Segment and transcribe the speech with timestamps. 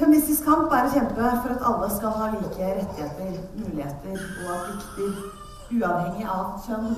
[0.00, 5.18] Feministisk kamp er å kjempe for at alle skal ha like rettigheter, muligheter og plikter,
[5.76, 6.94] uavhengig av kjønn.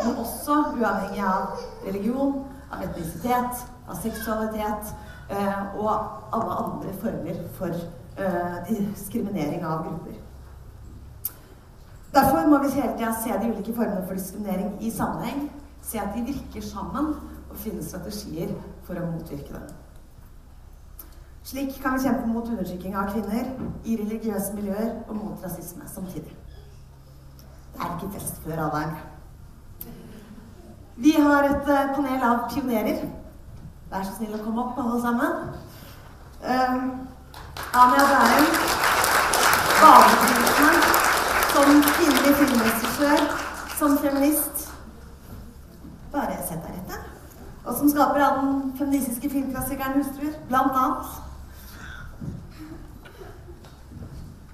[0.00, 2.40] Men også uavhengig av religion,
[2.74, 4.90] av etnisitet, av seksualitet
[5.30, 5.92] eh, og
[6.34, 10.18] alle andre former for eh, diskriminering av grupper.
[12.18, 15.46] Derfor må vi hele tida se de ulike formene for diskriminering i sammenheng,
[15.86, 17.14] se at de virker sammen,
[17.46, 18.50] og finne strategier
[18.82, 19.83] for å motvirke dem.
[21.44, 23.50] Slik kan vi kjempe mot undertrykking av kvinner
[23.84, 26.32] i religiøse miljøer og mot rasisme samtidig.
[27.74, 28.94] Det er ikke fest før er.
[30.96, 33.02] Vi har et eh, panel av pionerer.
[33.90, 35.34] Vær så snill å komme opp, alle sammen.
[36.44, 36.80] Uh,
[37.76, 38.48] Amia Bærum,
[39.82, 40.72] banebrytende
[41.52, 43.26] som kvinnelig filmregissør,
[43.78, 44.64] som feminist.
[46.12, 47.12] Bare sett deg rett.
[47.64, 51.33] Og som skaper av den feministiske filmklassikeren 'Hustruer', blant annet.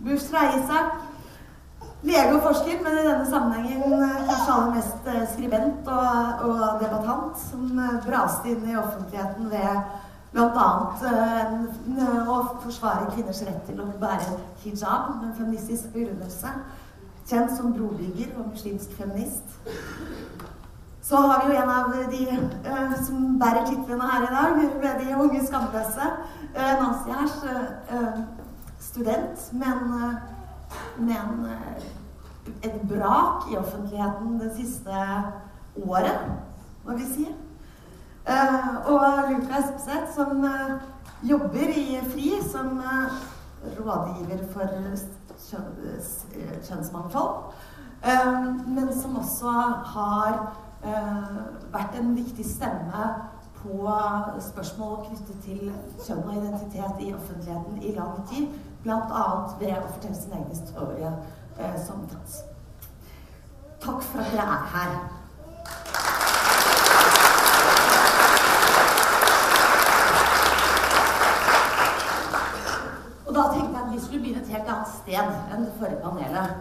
[0.01, 0.93] Bushra Isak.
[2.03, 6.63] Lege og forsker, men i denne sammenhengen eh, kanskje aller mest eh, skribent og, og
[6.81, 9.83] debattant, som eh, braste inn i offentligheten ved
[10.33, 10.69] bl.a.
[12.25, 16.55] å forsvare kvinners rett til å bære hijab en feministisk begrunnelse.
[17.29, 19.61] Kjent som brobygger og muslimsk feminist.
[21.05, 22.25] Så har vi jo en av de
[22.71, 26.11] uh, som bærer titlene her i dag, med de unge skamløse.
[26.55, 27.41] Uh, Nancy Hers.
[27.91, 28.40] Uh,
[28.91, 30.15] student, men, eh,
[30.99, 31.85] men eh,
[32.63, 34.91] et brak i offentligheten det siste
[35.87, 36.21] året,
[36.85, 37.29] må vi si.
[38.27, 40.47] Eh, og Luka Espeseth, som
[41.23, 42.83] jobber i FRI som
[43.79, 44.69] rådgiver for
[46.69, 47.53] kjønnsmangfold,
[48.67, 49.51] men som også
[49.95, 50.39] har
[51.73, 53.05] vært en viktig stemme
[53.61, 53.93] på
[54.41, 55.67] spørsmål knyttet til
[56.07, 58.49] kjønn og identitet i offentligheten i lang tid.
[58.83, 59.23] Bl.a.
[59.61, 61.11] ved å fortelle sin egen historie
[61.59, 62.39] eh, som trans.
[63.81, 64.95] Takk for at dere er her.
[73.27, 76.01] Og da tenkte jeg at vi skulle begynne et helt annet sted enn det forrige
[76.07, 76.57] panelet.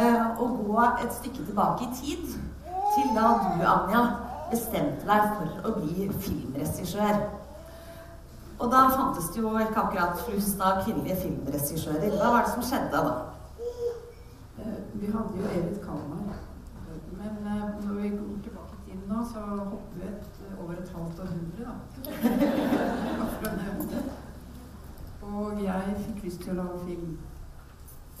[0.00, 2.24] Eh, og gå et stykke tilbake i tid,
[2.94, 4.02] til da du, Anja,
[4.50, 7.20] bestemte deg for å bli filmregissør.
[8.60, 12.12] Og da fantes det jo ikke akkurat flust av kvinnelige filmregissører.
[12.12, 13.14] Hva var det som skjedde da?
[14.60, 16.34] Eh, vi hadde jo Edith Kalmar.
[17.20, 20.92] Men eh, når vi går tilbake i tiden nå, så hopper vi et, over et
[20.96, 21.74] halvt århundre, da.
[25.30, 27.18] og jeg fikk lyst til å lage film.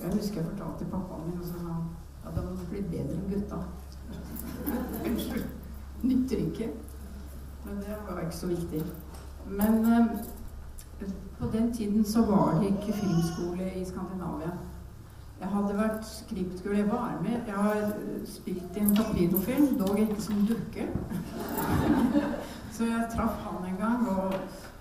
[0.00, 1.84] Jeg husker jeg fortalte til pappaen min, og så sa han
[2.24, 3.60] at det måtte bli bedre enn gutta.
[5.10, 5.46] Unnskyld.
[6.00, 6.72] Nytter ikke.
[7.66, 8.84] Men det var ikke så viktig.
[9.46, 10.06] Men eh,
[11.38, 14.50] på den tiden så var det ikke filmskole i Skandinavia.
[15.40, 16.76] Jeg hadde vært skriptgull.
[16.76, 17.36] jeg var med.
[17.46, 20.88] Jeg har eh, spilt i en Torpedo-film, dog ikke som dukke.
[22.74, 24.34] så jeg traff han en gang og,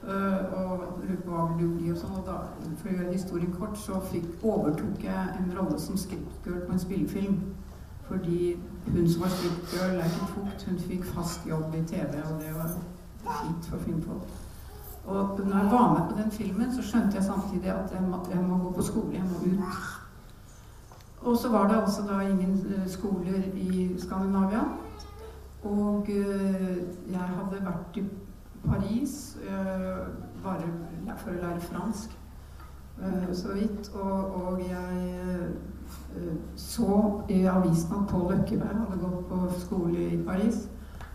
[0.03, 2.19] øh, og lurte på hva du bli og sånn.
[2.19, 2.35] Og da,
[2.81, 6.85] for å gjøre historien kort, så fikk, overtok jeg en rolle som skriptgull på en
[6.85, 7.39] spillefilm.
[8.09, 8.55] Fordi
[8.91, 12.75] hun som var skriptgull, Leiken Fugt, hun fikk fast jobb i TV, og det var
[13.23, 14.38] fint for filmfolk.
[15.05, 18.17] Og når jeg var med på den filmen, så skjønte jeg samtidig at jeg må,
[18.29, 19.13] jeg må gå på skole.
[19.13, 19.63] Jeg må ut.
[21.21, 24.59] Og så var det altså da ingen uh, skoler i Skandinavia.
[25.63, 26.77] Og uh,
[27.11, 28.03] jeg hadde vært i
[28.65, 30.07] Paris uh,
[30.43, 30.69] bare
[31.17, 32.15] for å lære fransk
[33.31, 33.91] så vidt.
[33.95, 35.53] Og, og jeg
[36.59, 40.65] så i avisen at Pål Løkkeberg hadde gått på skole i Paris.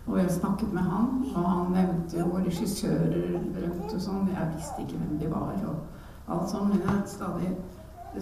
[0.07, 4.27] Og jeg snakket med han, og han nevnte jo regissører rundt og sånn.
[4.29, 7.55] Jeg visste ikke hvem de var og alt sånn, men jeg stadig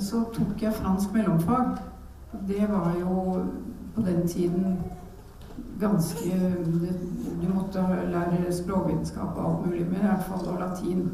[0.02, 1.76] Så tok jeg fransk mellomfag.
[2.48, 3.44] Det var jo
[3.96, 4.80] på den tiden
[5.80, 6.40] ganske
[7.42, 11.12] Du måtte lære språkvitenskap og alt mulig, men i hvert fall og latin.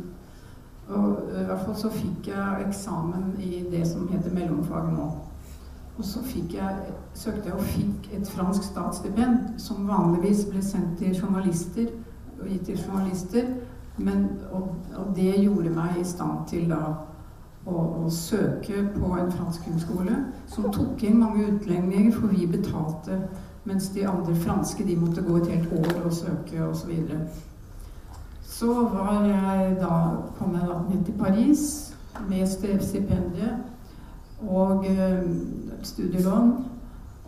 [0.90, 5.10] Og i hvert fall så fikk jeg eksamen i det som heter mellomfag nå.
[6.00, 6.19] Og så
[6.54, 6.75] jeg,
[7.13, 11.90] søkte jeg og fikk et fransk statsstipend, som vanligvis ble sendt til journalister
[12.40, 13.50] og gitt til journalister.
[13.98, 16.80] Men, og, og, det gjorde meg i stand til da
[17.68, 23.19] å, å søke på en fransk filmskole som tok inn mange utlendinger, for vi betalte,
[23.68, 26.80] mens de andre franske de måtte gå et helt år og søke osv.
[26.80, 27.19] Så, videre.
[28.48, 30.00] så var jeg da,
[30.40, 31.68] kom jeg da ned til Paris
[32.30, 33.69] med stipendiet
[34.47, 35.24] og eh,
[35.83, 36.65] studielån.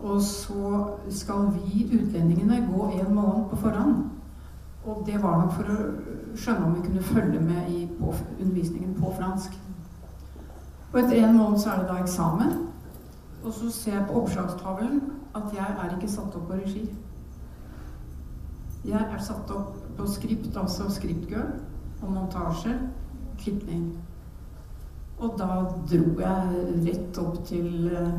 [0.01, 3.95] Og så skal vi utlendingene gå en måned på forhånd.
[4.85, 8.95] Og det var nok for å skjønne om vi kunne følge med i, på undervisningen
[8.97, 9.57] på fransk.
[10.91, 12.55] Og etter en måned så er det da eksamen.
[13.43, 15.01] Og så ser jeg på oppslagstavlen
[15.35, 16.87] at jeg er ikke satt opp på regi.
[18.85, 21.53] Jeg er satt opp på skript, altså scriptgirl,
[22.01, 22.73] og montasje,
[23.37, 23.91] klipping.
[25.21, 25.47] Og da
[25.91, 28.13] dro jeg rett opp til uh,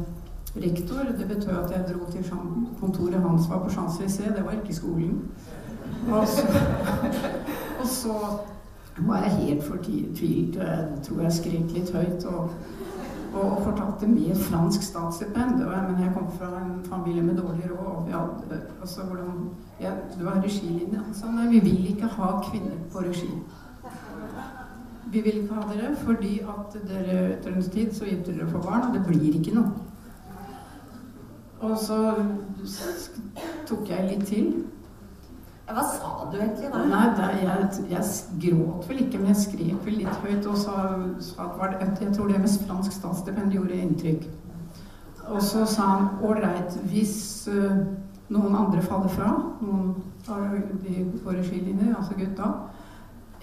[0.56, 1.10] rektor.
[1.18, 2.24] Det betød at jeg dro til
[2.80, 5.20] kontoret hans var på Champs-Élysées, det var ikke skolen.
[6.10, 6.46] Og så,
[7.80, 8.14] og så
[8.98, 12.24] var jeg helt fortvilt, og jeg tror jeg skrek litt høyt.
[12.24, 12.50] og
[13.32, 15.54] og fortalte med fransk statsstipend.
[15.64, 17.86] Men jeg kom fra en familie med dårlig råd.
[17.86, 19.50] og hadde, altså, hvordan,
[19.80, 19.90] ja,
[20.20, 21.00] Du har regilinje.
[21.08, 23.30] Altså, nei, vi vil ikke ha kvinner på regi.
[25.12, 28.64] Vi vil ikke ha dere fordi at dere etter en tid så gifter dere for
[28.64, 29.72] barn, og det blir ikke noe.
[31.62, 31.98] Og så
[33.68, 34.46] tok jeg litt til.
[35.68, 36.80] Ja, Hva sa du egentlig da?
[36.88, 38.06] Nei, da, jeg, jeg,
[38.42, 40.48] gråt vel ikke, men jeg skrek vel litt høyt.
[40.50, 40.78] Og sa,
[41.22, 44.26] sa at jeg tror det med fransk statsstipend gjorde inntrykk.
[45.28, 47.14] Og så sa han ålreit, hvis
[47.52, 47.84] uh,
[48.32, 49.30] noen andre faller fra,
[49.62, 49.92] noen
[50.32, 52.50] av de på regilinjer, altså gutta,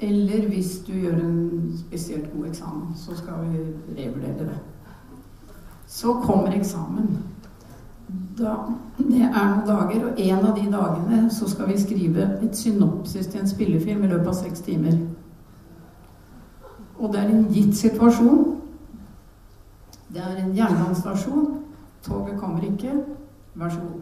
[0.02, 3.58] eller hvis du gjør en spesielt god eksamen, så skal vi
[3.98, 4.60] revurdere det.
[5.88, 7.18] Så kommer eksamen.
[8.40, 8.56] Da,
[8.98, 13.28] det er noen dager, og en av de dagene så skal vi skrive et synopsis
[13.28, 14.96] til en spillefilm i løpet av seks timer.
[17.00, 18.56] Og det er en gitt situasjon.
[20.14, 21.60] Det er en jernbanestasjon.
[22.04, 22.96] Toget kommer ikke.
[23.56, 24.00] Vær så god.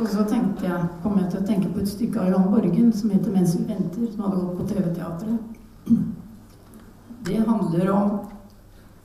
[0.00, 2.92] Og så tenkte jeg, kom jeg til å tenke på et stykke av Jan Borgen
[2.92, 5.38] som heter 'Mens vi venter', som hadde gått på TV-teatret.
[7.26, 8.20] Det handler om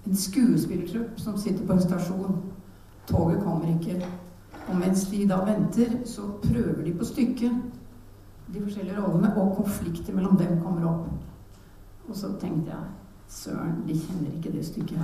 [0.08, 2.42] en skuespillertrupp som sitter på en stasjon.
[3.08, 4.06] Toget kommer ikke.
[4.68, 7.52] Og mens de da venter, så prøver de på stykket,
[8.54, 11.08] de forskjellige rollene, og konflikter mellom dem kommer opp.
[12.10, 12.84] Og så tenkte jeg
[13.28, 14.98] Søren, de kjenner ikke det stykket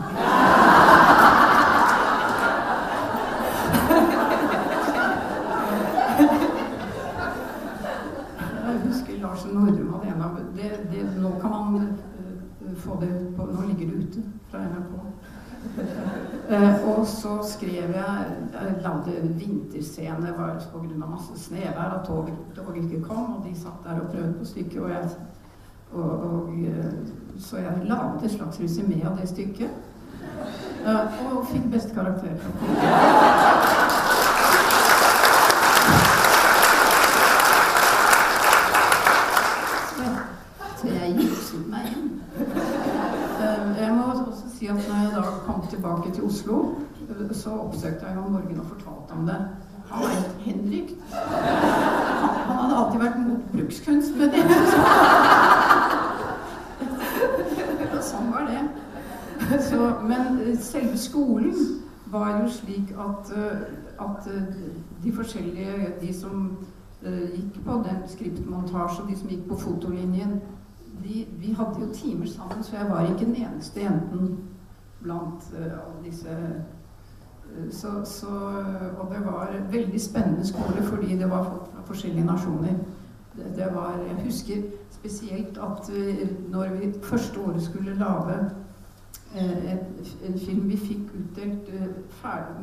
[8.88, 13.46] husker Larsen Nordrum hadde en av det, det, Nå kan man uh, få det på
[13.46, 14.94] Nå ligger det ute fra NRK.
[16.50, 21.06] Uh, og så skrev jeg Jeg lagde vinterscene pga.
[21.06, 24.82] masse snevær at toget tog ikke kom, og de satt der og prøvde på stykket.
[24.82, 25.10] Og jeg,
[25.94, 26.54] og, og,
[27.40, 29.70] så jeg lagde et slags resymé av det stykket.
[30.86, 32.30] Og fikk beste karakter.
[40.82, 42.12] Så jeg gikk meg inn.
[43.80, 46.76] Jeg må også si at når jeg da kom tilbake til Oslo,
[47.32, 49.48] så oppsøkte jeg Johan Morgen og fortalte om det.
[49.92, 50.96] Han het Henrik.
[51.12, 51.22] Han,
[52.48, 54.44] han, hadde alltid vært mot brukskunst, men det
[58.02, 58.64] sånn var det.
[59.62, 61.56] Så, men selve skolen
[62.10, 63.30] var jo slik at,
[64.02, 64.30] at
[65.04, 66.58] de forskjellige De som
[67.06, 70.42] gikk på den skriptmontasje, og de som gikk på fotolinjen
[71.04, 74.38] de, vi hadde jo timer sammen, så jeg var ikke den eneste jenten
[75.06, 78.34] blant uh, alle disse uh, så, så,
[79.00, 82.78] Og det var en veldig spennende skole fordi det var folk fra forskjellige nasjoner.
[83.36, 84.62] Det, det var, jeg husker
[84.92, 88.40] spesielt at vi, når vi første året skulle lage
[89.36, 89.78] en,
[90.28, 91.70] en, film Vi fikk utdelt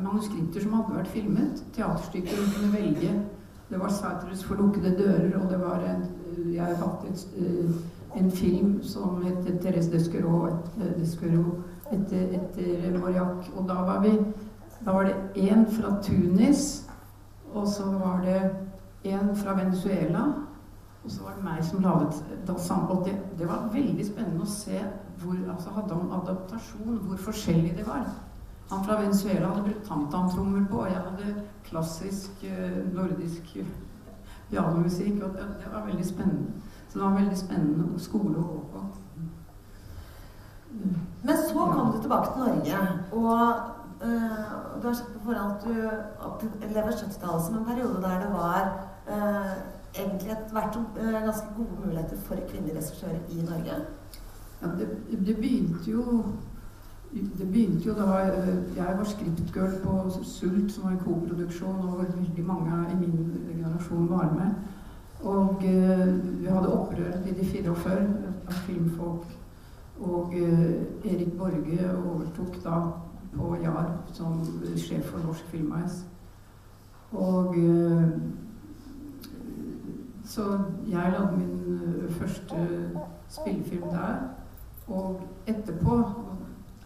[0.03, 1.63] manuskripter som hadde vært filmet.
[1.75, 3.13] Teaterstykker vi kunne velge.
[3.69, 6.05] Det var 'Sauterus for lukkede dører', og det var en
[6.53, 7.27] Jeg fant et
[8.15, 10.69] en film som het Therese Desquerot,
[11.95, 13.49] etter, etter Mauriac.
[13.55, 14.17] Og da var, vi,
[14.83, 16.83] da var det én fra Tunis,
[17.53, 18.41] og så var det
[19.03, 20.25] en fra Venezuela.
[21.03, 24.47] Og så var det meg som laget da Og det, det, var veldig spennende å
[24.47, 24.79] se
[25.19, 28.07] hvor altså hadde han adaptasjon, hvor forskjellig det var.
[28.71, 33.57] Han fra Venezuela hadde brukt tamtamtrommer på, og jeg hadde klassisk eh, nordisk
[34.49, 35.23] pianomusikk.
[35.23, 36.63] Og det, det var veldig spennende.
[36.87, 38.85] Så det var veldig spennende skole å gå på.
[41.23, 42.77] Men så kom du tilbake til Norge,
[43.11, 43.39] og
[44.05, 45.73] øh, du har sett på forhånd at du,
[46.27, 48.59] at lever 70-tallet som en periode der det var
[49.13, 49.53] øh,
[49.95, 53.75] egentlig et vært øh, ganske gode muligheter for kvinnelige regissører i Norge?
[54.61, 54.87] Ja, det,
[55.27, 56.25] det, begynte jo
[57.13, 58.07] det begynte jo da
[58.75, 64.09] jeg var scriptgirl på Sult, som var en koproduksjon, og veldig mange i min generasjon
[64.09, 64.53] var med.
[65.23, 65.57] Og
[66.39, 67.97] vi hadde opprør i de 44
[68.47, 69.42] av filmfolk.
[69.99, 72.79] Og uh, Erik Borge overtok da
[73.33, 74.41] på JAR som
[74.77, 76.05] sjef for Norsk Filmveis.
[77.11, 78.09] Og uh,
[80.23, 82.89] Så jeg lagde min første
[83.29, 84.15] spillefilm der.
[84.87, 85.97] Og etterpå,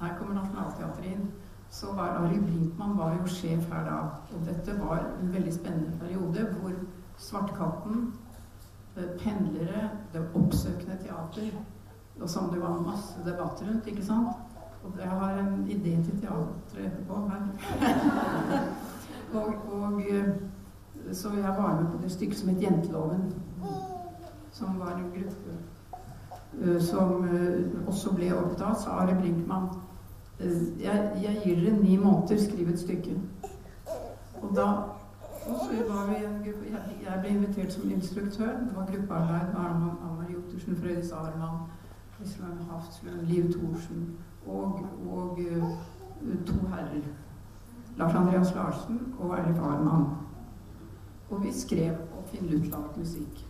[0.01, 1.29] her kommer Nationaltheatret inn,
[1.69, 3.97] så var Ari Brinkmann var jo sjef her da.
[4.35, 6.71] Og dette var en veldig spennende periode hvor
[7.17, 8.13] Svartkatten,
[8.97, 11.51] eh, pendlere, det oppsøkende teater
[12.21, 14.27] og som det var masse debatt rundt, ikke sant?
[14.83, 17.41] Og jeg har en idé til teatret etterpå her.
[19.37, 20.27] og, og, eh,
[21.13, 23.33] så jeg var med på det stykket som het Jenteloven,
[24.51, 25.57] som var en gruppe
[26.61, 29.67] uh, som uh, også ble opptatt, sa Are Brinkmann.
[30.39, 33.15] Jeg, jeg, gir dere ni måneder, skriv et stykke.
[34.41, 34.67] Og da
[35.47, 38.49] og så var vi en gruppe, jeg, jeg ble invitert som instruktør.
[38.67, 41.59] Det var gruppearbeid med Anna Jottersen, Frøydis Arman,
[42.25, 42.49] Islam
[43.03, 45.39] med Liv Thorsen og, og
[46.45, 47.01] to herrer.
[47.97, 50.05] Lars Andreas Larsen og Eilif Arman.
[51.29, 53.45] Og vi skrev og finner ut laget musikk.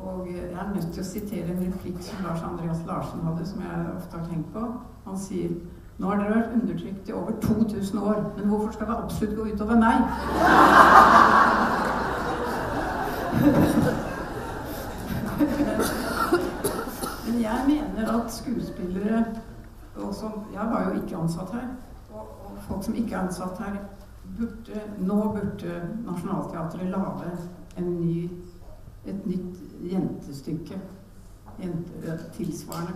[0.00, 3.60] Og jeg er nødt til å sitere en replikk som Lars Andreas Larsen hadde, som
[3.62, 4.64] jeg ofte har tenkt på.
[5.04, 5.50] Han sier
[5.98, 9.42] nå har dere vært undertrykt i over 2000 år, men hvorfor skal det absolutt gå
[9.52, 9.94] utover meg?
[17.34, 17.60] Men jeg
[18.04, 19.24] mener at skuespillere
[19.96, 21.68] og som, Jeg var jo ikke ansatt her.
[22.12, 23.76] Og, og folk som ikke er ansatt her,
[24.38, 28.30] burde, nå burde Nationaltheatret lage ny,
[29.06, 29.58] et nytt
[29.92, 30.80] jentestykke.
[31.62, 32.92] Jente, tilsvarende.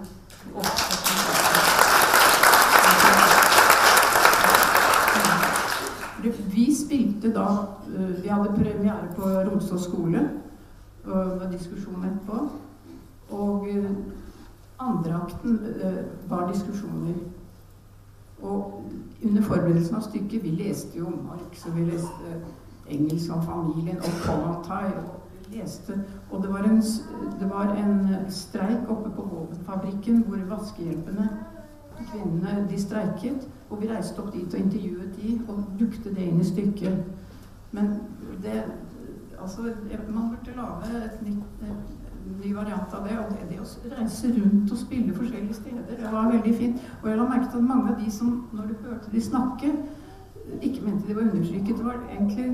[6.54, 7.46] Vi spilte da
[8.22, 10.30] Vi hadde premiere på Romsås skole.
[11.04, 12.48] Og diskusjon etterpå.
[13.30, 13.68] Og
[14.78, 15.58] andreakten
[16.28, 17.14] var diskusjoner.
[18.42, 18.84] Og
[19.24, 22.36] under forberedelsen av stykket Vi leste jo Marx, og vi leste
[22.88, 24.92] engelsk om familien og Konatai.
[24.94, 26.82] Og vi leste Og det var en,
[27.40, 31.28] det var en streik oppe på våpenfabrikken hvor vaskehjelpene,
[32.10, 33.48] kvinnene, de streiket.
[33.70, 37.02] Og vi reiste opp dit og intervjuet de og brukte det inn i stykket.
[37.72, 37.98] Men
[38.42, 38.62] det
[39.38, 39.60] Altså,
[40.08, 41.60] man burde lage et nytt
[42.42, 43.18] ny variant av det.
[43.18, 46.90] Og det, det å reise rundt og spille forskjellige steder, det var veldig fint.
[47.02, 49.72] Og jeg la merke til at mange av de som, når du hørte de snakke,
[50.62, 51.76] ikke mente de var undertrykket.
[51.76, 52.50] Det var egentlig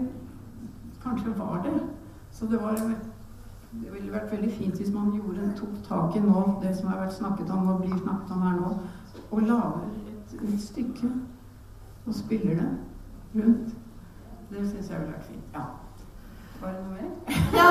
[1.04, 1.82] Kanskje var det.
[2.32, 2.78] Så det var
[3.82, 7.00] det ville vært veldig fint hvis man gjorde, tok tak i nå det som har
[7.02, 8.70] vært snakket om og blir snakket om her nå,
[9.30, 11.10] og lager et nytt stykke
[12.06, 12.68] og spiller det
[13.34, 13.74] rundt.
[14.50, 15.46] Det syns jeg ville vært fint.
[15.54, 15.64] Ja.
[16.60, 17.10] Var det noe mer?
[17.58, 17.70] Ja,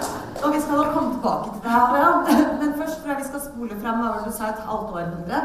[0.44, 2.10] og vi skal komme tilbake til det her, ja.
[2.60, 5.40] Men først tror jeg vi skal spole frem hva du sa et halvt århundre.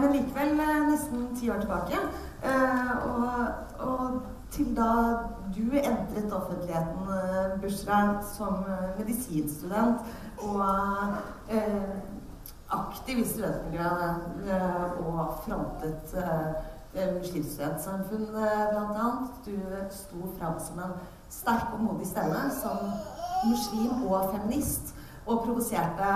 [0.00, 0.50] Men likevel
[0.90, 2.02] nesten ti år tilbake.
[3.04, 3.30] Og,
[3.88, 4.20] og,
[4.50, 4.92] til da
[5.56, 7.08] du entret offentligheten,
[7.60, 7.98] Bushra,
[8.36, 8.64] som
[8.98, 9.98] medisinstudent
[10.38, 10.64] og
[11.50, 11.98] eh,
[12.70, 19.28] aktiv i studentmiljøet og frontet eh, Muslimsk studentsamfunn, annet.
[19.46, 19.52] Du
[19.90, 20.96] sto fram som en
[21.30, 22.88] sterk og modig stemme som
[23.44, 24.94] muslim og feminist.
[25.28, 26.12] Og provoserte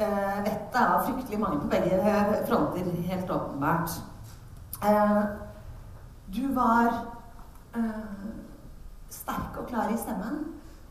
[0.00, 1.98] eh, vettet av fryktelig mange på begge
[2.48, 3.98] fronter, helt åpenbart.
[4.84, 5.22] Eh,
[6.36, 6.88] du var
[7.76, 8.30] eh,
[9.10, 10.46] sterk og klar i stemmen,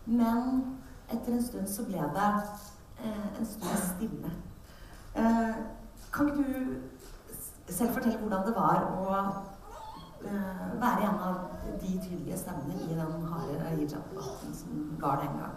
[0.05, 0.61] men
[1.09, 2.29] etter en stund så ble det
[3.01, 4.35] eh, en stund stille.
[5.15, 5.55] Eh,
[6.13, 9.03] kan ikke du selv fortelle hvordan det var å
[10.25, 11.39] uh, være en av
[11.81, 15.55] de tydelige stemmene i den harde hijab-debatten som var den gang.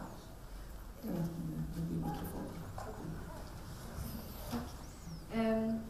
[5.37, 5.81] Um,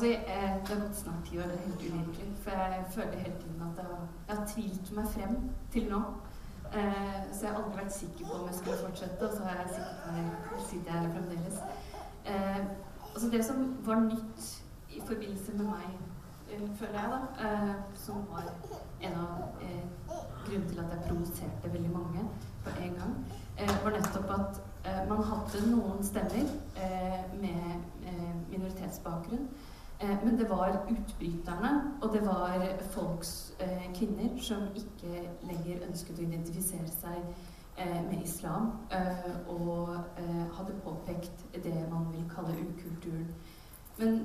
[0.00, 2.36] altså, jeg, Det har gått snart ti år, det er helt uvirkelig.
[2.42, 3.86] For jeg føler hele tiden at jeg,
[4.28, 6.02] jeg har tvilt meg frem til nå.
[6.78, 9.56] Eh, så jeg har aldri vært sikker på om jeg skulle fortsette, og så har
[9.60, 11.58] jeg sikkert, sitter jeg her fremdeles.
[12.26, 12.62] Eh,
[13.14, 15.98] altså Det som var nytt i forbindelse med meg
[16.78, 18.46] føler jeg, da, eh, som var
[19.00, 19.84] en av eh,
[20.46, 22.24] grunnene til at jeg provoserte veldig mange
[22.64, 23.12] på en gang,
[23.58, 27.62] eh, var nettopp at eh, man hadde noen stemmer eh, med
[28.06, 29.46] eh, minoritetsbakgrunn.
[30.00, 31.70] Men det var utbryterne,
[32.02, 32.62] og det var
[32.94, 33.52] folks
[33.98, 37.18] kvinner som ikke lenger ønsket å identifisere seg
[38.06, 38.70] med islam,
[39.52, 39.92] og
[40.56, 43.28] hadde påpekt det man vil kalle ukulturen.
[43.98, 44.22] Men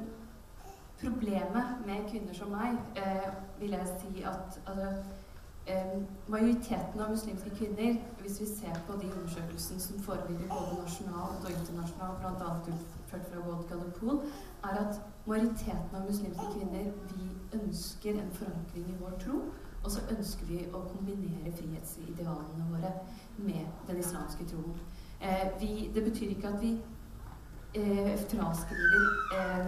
[1.03, 4.87] Problemet med kvinner som meg, eh, vil jeg si at altså,
[5.67, 11.45] eh, majoriteten av muslimske kvinner, hvis vi ser på de undersøkelsene som foreligger både nasjonalt
[11.45, 12.49] og internasjonalt, bl.a.
[12.71, 14.21] utført fra World Gallup Pool,
[14.63, 17.29] er at majoriteten av muslimske kvinner vi
[17.59, 19.39] ønsker en forankring i vår tro.
[19.85, 22.91] Og så ønsker vi å kombinere frihetsidealene våre
[23.37, 24.79] med den islamske troen.
[25.21, 26.71] Eh, vi, det betyr ikke at vi
[27.77, 29.05] eh, fraskriver
[29.37, 29.67] eh,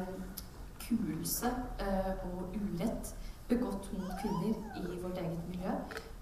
[0.87, 3.13] kuelse eh, og urett
[3.47, 5.71] begått mot kvinner i vårt eget miljø,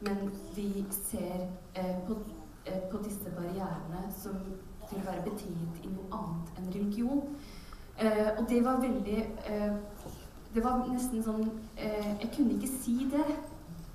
[0.06, 2.20] men vi ser eh, på,
[2.66, 4.38] eh, på, disse barrierene som
[4.90, 7.38] til å være betinget i noe annet enn religion.
[8.00, 9.76] Eh, og det var veldig eh,
[10.56, 11.46] Det var nesten sånn
[11.78, 13.24] eh, Jeg kunne ikke si det.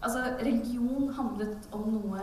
[0.01, 2.23] Altså, religion handlet om noe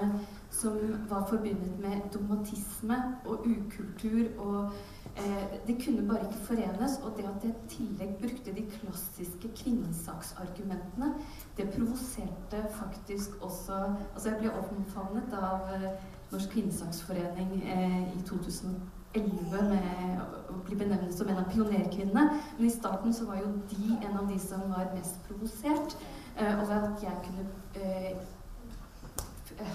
[0.49, 0.77] som
[1.09, 4.71] var forbundet med dogmatisme og ukultur og
[5.17, 6.97] eh, Det kunne bare ikke forenes.
[7.03, 11.13] Og det at jeg i tillegg brukte de klassiske kvinnesaksargumentene,
[11.57, 13.73] det provoserte faktisk også
[14.13, 15.91] Altså, jeg ble omfavnet av eh,
[16.31, 18.81] Norsk kvinnesaksforening eh, i 2000
[19.17, 20.21] elleve med
[20.53, 22.25] å bli benevnt som en av pionerkvinnene.
[22.57, 25.97] Men i starten så var jo de en av de som var mest provosert
[26.37, 27.47] eh, over at jeg kunne
[27.81, 28.25] eh,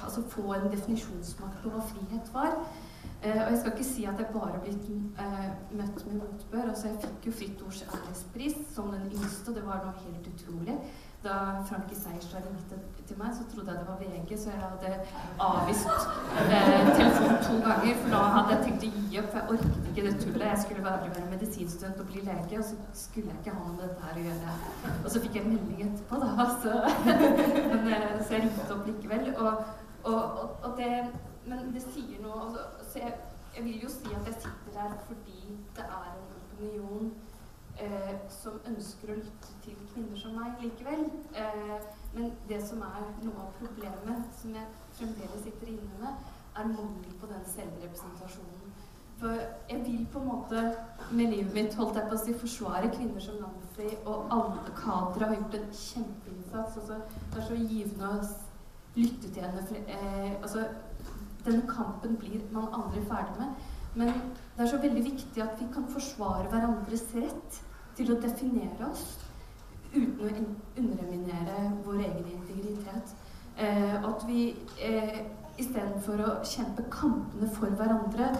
[0.05, 2.59] altså få en definisjonsmakt på hva frihet var.
[3.23, 6.69] Eh, og jeg skal ikke si at jeg bare ble eh, møtt med motbør.
[6.69, 10.29] altså Jeg fikk jo Fritt Ords ærespris som den yngste, og det var noe helt
[10.35, 10.79] utrolig.
[11.23, 11.35] Da
[11.69, 14.88] Frankie Seierstad ringte til meg, så trodde jeg det var VG, så jeg hadde
[15.47, 18.00] avvist eh, telefonen to ganger.
[18.00, 20.47] For da hadde jeg tenkt å gi opp, for jeg orket ikke det tullet.
[20.49, 23.76] Jeg skulle bare være medisinstudent og bli lege, og så skulle jeg ikke ha noe
[23.76, 24.57] med dette her å gjøre.
[24.97, 26.49] Og så fikk jeg en melding etterpå, da.
[26.64, 26.75] Så,
[27.71, 29.31] men, eh, så jeg ringte opp likevel.
[29.37, 29.67] Og,
[30.11, 30.93] og, og det,
[31.47, 33.14] men det sier noe altså, Så jeg,
[33.55, 37.12] jeg vil jo si at jeg sitter her fordi det er en opinion
[37.81, 41.07] eh, som ønsker å lytte til kvinner som meg likevel.
[41.35, 44.67] Eh, men det som er noe av problemet, som jeg
[44.99, 48.73] fremdeles sitter inne med, er mangel på den selvrepresentasjonen.
[49.23, 49.38] For
[49.71, 50.62] jeg vil på en måte
[51.12, 55.29] med livet mitt holdt jeg på å si, forsvare kvinner som Nancy, og alle kadre
[55.29, 56.81] har gjort en kjempeinnsats.
[56.81, 56.99] Altså,
[57.31, 58.25] det er så givende å
[58.97, 59.62] lytte til henne.
[59.69, 60.64] For, eh, altså,
[61.45, 63.55] denne kampen blir man aldri ferdig med.
[63.95, 64.09] Men
[64.57, 67.61] det er så veldig viktig at vi kan forsvare hverandres rett
[67.97, 69.19] til å definere oss
[69.93, 70.31] uten å
[70.81, 73.13] underminere vår egen integritet.
[73.61, 74.47] Eh, at vi
[74.81, 75.19] eh,
[75.61, 78.31] istedenfor å kjempe kampene for hverandre,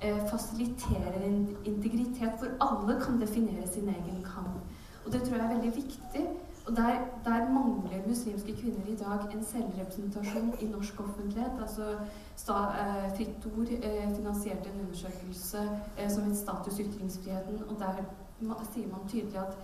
[0.00, 4.60] eh, fasiliterer en integritet hvor alle kan definere sin egen kamp.
[5.06, 6.26] Og det tror jeg er veldig viktig.
[6.68, 11.52] Og der, der, mangler muslimske kvinner i dag en selvrepresentasjon i norsk offentlighet.
[11.60, 11.96] Altså,
[12.36, 15.62] sta, eh, Fritt Ord eh, finansierte en undersøkelse
[15.98, 18.04] eh, som het Status ytringsfriheten, og der
[18.40, 19.56] ma, sier man tydelig at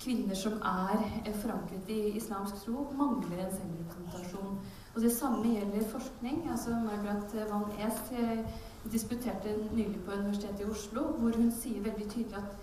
[0.00, 4.58] kvinner som er eh, forankret i islamsk tro, mangler en selvrepresentasjon.
[4.94, 6.50] Og det samme gjelder forskning.
[6.50, 8.38] altså Margaret Van Ees eh,
[8.92, 12.58] disputerte nylig på Universitetet i Oslo, hvor hun sier veldig tydelig at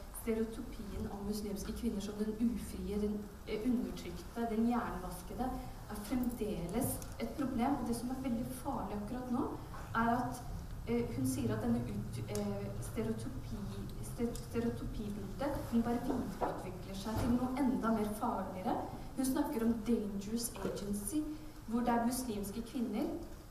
[1.00, 5.50] stereotypien om muslimske kvinner som den ufrie, den eh, undertrykte, den hjernevaskede,
[5.90, 7.76] er fremdeles et problem.
[7.82, 9.46] Og det som er veldig farlig akkurat nå,
[9.96, 10.44] er at
[10.88, 13.58] eh, hun sier at denne ut, eh, stereotypi,
[14.44, 18.76] stereotypibildet den bare videreutvikler seg til noe enda mer farligere.
[19.16, 21.24] Hun snakker om 'dangerous agency',
[21.68, 23.08] hvor det er muslimske kvinner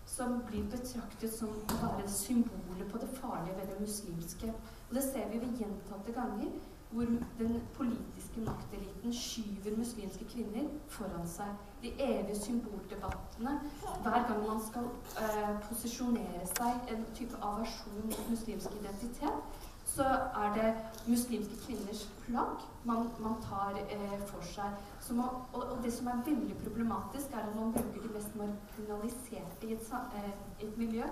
[0.06, 4.52] som blir betraktet som bare symbolet på det farlige ved det muslimske.
[4.88, 6.50] Og det ser vi ved gjentatte ganger,
[6.90, 7.04] hvor
[7.38, 11.50] den politiske makteliten skyver muslimske kvinner foran seg.
[11.82, 13.60] De evige symboldebattene
[14.02, 14.88] hver gang man skal
[15.22, 19.42] eh, posisjonere seg en type aversjon mot muslimsk identitet,
[19.84, 20.04] så
[20.42, 20.74] er det
[21.06, 24.80] muslimske kvinners plagg man, man tar eh, for seg.
[25.10, 29.68] Man, og, og, det som er veldig problematisk, er at man bruker de mest marginaliserte
[29.68, 30.32] i et, eh,
[30.66, 31.04] et miljø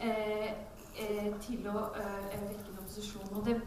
[0.00, 0.50] eh,
[0.98, 3.32] eh, til å eh, vekke en opposisjon.
[3.34, 3.58] Og det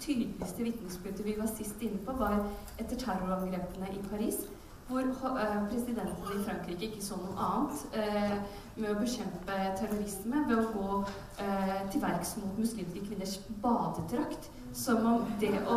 [0.00, 2.40] tydeligste vitnesbyrdet vi var sist inne på, var
[2.78, 4.46] etter terrorangrepene i Paris.
[4.88, 8.36] Hvor eh, presidenten i Frankrike ikke så noe annet eh,
[8.78, 11.00] med å bekjempe terrorisme ved å gå
[11.44, 14.48] eh, til verks mot muslimske kvinners badedrakt.
[14.72, 15.76] Som om det å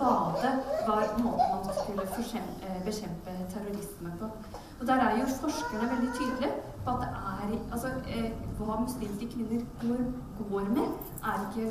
[0.00, 0.52] bade
[0.88, 2.04] var måten man skulle
[2.84, 4.28] bekjempe terrorisme på.
[4.80, 6.52] Og der er jo forskerne veldig tydelige
[6.84, 7.88] på at det er Altså,
[8.58, 10.88] hva muslimske kvinner går, med,
[11.24, 11.70] er ikke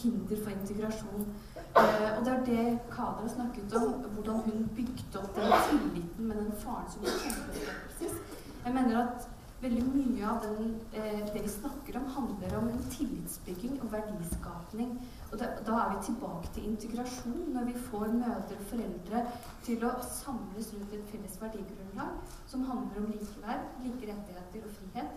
[0.00, 1.26] hinder for integrasjon.
[1.56, 6.28] Eh, og det er det Kader har snakket om, hvordan hun bygde opp den tilliten
[6.28, 8.18] med den faren som var kjempeskepsis.
[8.64, 9.28] Jeg mener at
[9.62, 14.96] veldig mye av den, eh, det vi snakker om, handler om tillitsbygging og verdiskapning.
[15.30, 19.24] Og da, da, er vi tilbake til integrasjon, når vi får mødre og foreldre
[19.64, 25.14] til å samles rundt et felles verdigrunnlag som handler om likeverd, like rettigheter og frihet,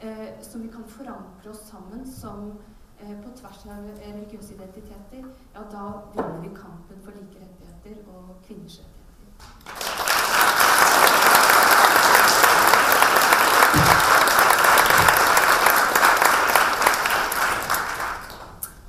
[0.00, 2.52] eh, som vi kan forankre oss sammen som
[2.98, 5.84] på tvers av religiøse identiteter, ja, da
[6.14, 8.98] vinner vi kampen for like rettigheter og kvinners rettigheter.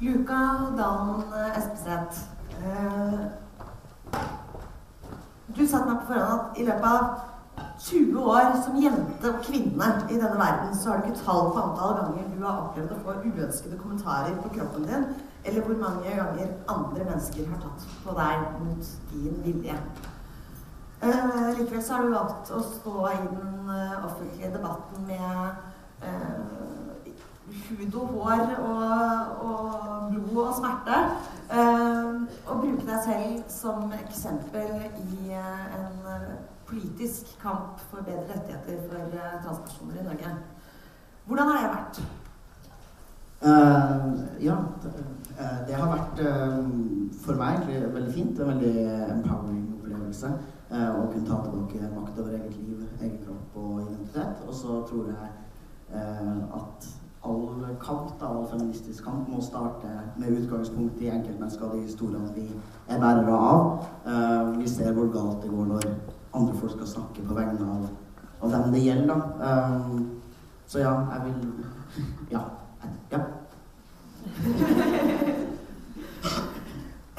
[0.01, 0.41] Luka
[0.77, 1.23] Dalen
[1.57, 2.19] Espeseth.
[2.59, 3.19] Eh,
[5.57, 7.28] du satte meg på forhånd at i løpet av
[7.79, 11.61] 20 år som jente og kvinne i denne verden, så har du ikke tall på
[11.63, 15.05] antall ganger du har opplevd å få uønskede kommentarer på kroppen din,
[15.45, 19.77] eller hvor mange ganger andre mennesker har tatt på deg mot din vilje.
[20.99, 27.05] Eh, likevel så har du valgt å stå i den uh, offentlige debatten med eh,
[27.69, 30.97] hud og hår og, og blod og smerte.
[31.49, 35.95] Og bruke deg selv som eksempel i en
[36.69, 40.33] politisk kamp for bedre rettigheter for transpersoner i Norge.
[41.25, 42.01] Hvordan har det vært?
[44.43, 44.55] ja,
[45.67, 46.21] det har vært
[47.23, 48.39] for meg veldig fint.
[48.39, 48.73] En veldig
[49.15, 50.33] empowering opplevelse.
[50.69, 54.43] å kunne ta tilbake makt over eget liv, egen kropp og identitet.
[54.47, 55.29] Og så tror jeg
[55.93, 56.89] eh, at
[57.23, 62.45] all kamp, all feministisk kamp, må starte med utgangspunkt i enkeltmennesker og de historiene vi
[62.87, 63.87] er bærere av.
[64.05, 65.89] Uh, vi ser hvor galt det går når
[66.33, 67.89] andre folk skal snakke på vegne av,
[68.41, 69.19] av dem det gjelder.
[69.41, 69.99] Uh,
[70.67, 71.35] så ja, jeg vil
[72.31, 72.41] Ja.
[73.11, 73.19] ja.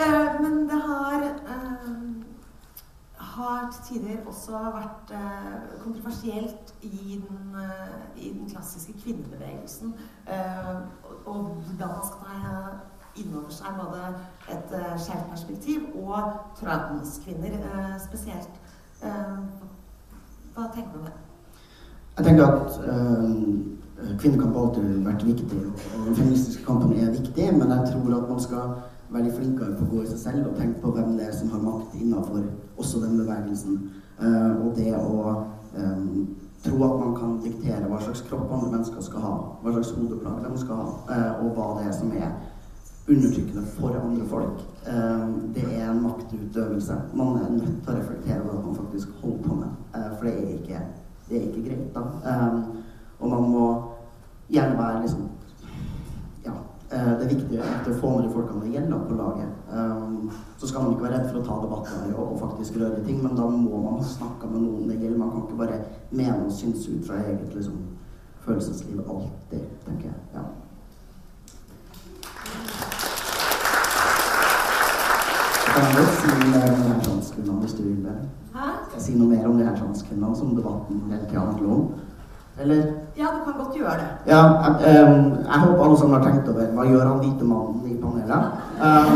[0.01, 1.31] uh, men det har
[3.37, 9.95] har til tider også vært eh, kontroversielt i den, eh, i den, klassiske kvinnebevegelsen.
[10.27, 10.77] Eh,
[11.27, 14.03] og hvordan man skal ta inn over seg både
[14.55, 17.57] et skjevt perspektiv og transkvinner
[17.99, 18.61] spesielt.
[20.55, 21.17] Hva tenker du om det?
[22.17, 25.59] Jeg tenker at øh, kvinnekamp har vært viktig,
[25.97, 28.75] og den feministiske kampen er viktig, men jeg tror at man skal
[29.11, 31.51] være flinkere på å gå i seg selv og tenke på hvem det er som
[31.55, 32.45] har makt innenfor
[32.81, 33.81] også den bevegelsen.
[34.21, 35.21] Uh, og det å
[35.77, 36.09] um,
[36.65, 40.43] tro at man kan diktere hva slags kropp andre mennesker skal ha, hva slags hodeplagg
[40.45, 42.35] de skal ha, uh, og hva det er som er
[43.11, 44.59] undertrykkende for andre folk.
[45.57, 46.95] Det er en maktutøvelse.
[47.19, 50.35] Man er nødt til å reflektere over hva man faktisk holder på med, for det
[50.37, 50.83] er ikke,
[51.27, 51.97] det er ikke greit.
[51.97, 52.05] da.
[53.19, 53.65] Og man må
[54.53, 55.40] gjerne være liksom Eh,
[56.91, 59.51] det er viktig å få med de folkene det gjelder på laget.
[59.71, 63.05] Um, så skal man ikke være redd for å ta debatter og, og faktisk røre
[63.05, 65.21] ting, men da må man ha snakka med noen det gjelder.
[65.21, 65.79] Man kan ikke bare
[66.11, 67.79] mene og synse ut fra eget liksom,
[68.43, 70.19] følelsesliv alltid, tenker jeg.
[70.35, 70.45] Ja.
[75.71, 78.19] Kan du si mer om de her transkvinnene hvis du vil det.
[78.51, 82.10] Skal jeg si noe mer om de her transkvinnene som debatten hele tida handler om?
[82.61, 82.83] Eller?
[83.17, 84.09] Ja, du kan godt gjøre det.
[84.27, 87.87] Ja, jeg, um, jeg håper alle sammen har tenkt over hva gjør han hvite mannen
[87.89, 88.43] i panelet.
[88.89, 89.15] Um,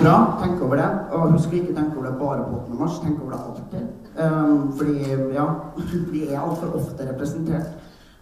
[0.00, 0.88] bra, tenk over det.
[1.12, 2.80] Og husk å ikke tenke over det bare på 8.
[2.80, 2.98] mars.
[3.04, 3.86] Tenk over det alltid.
[4.18, 4.96] Um, fordi,
[5.38, 5.46] ja,
[6.12, 7.72] vi er altfor ofte representert.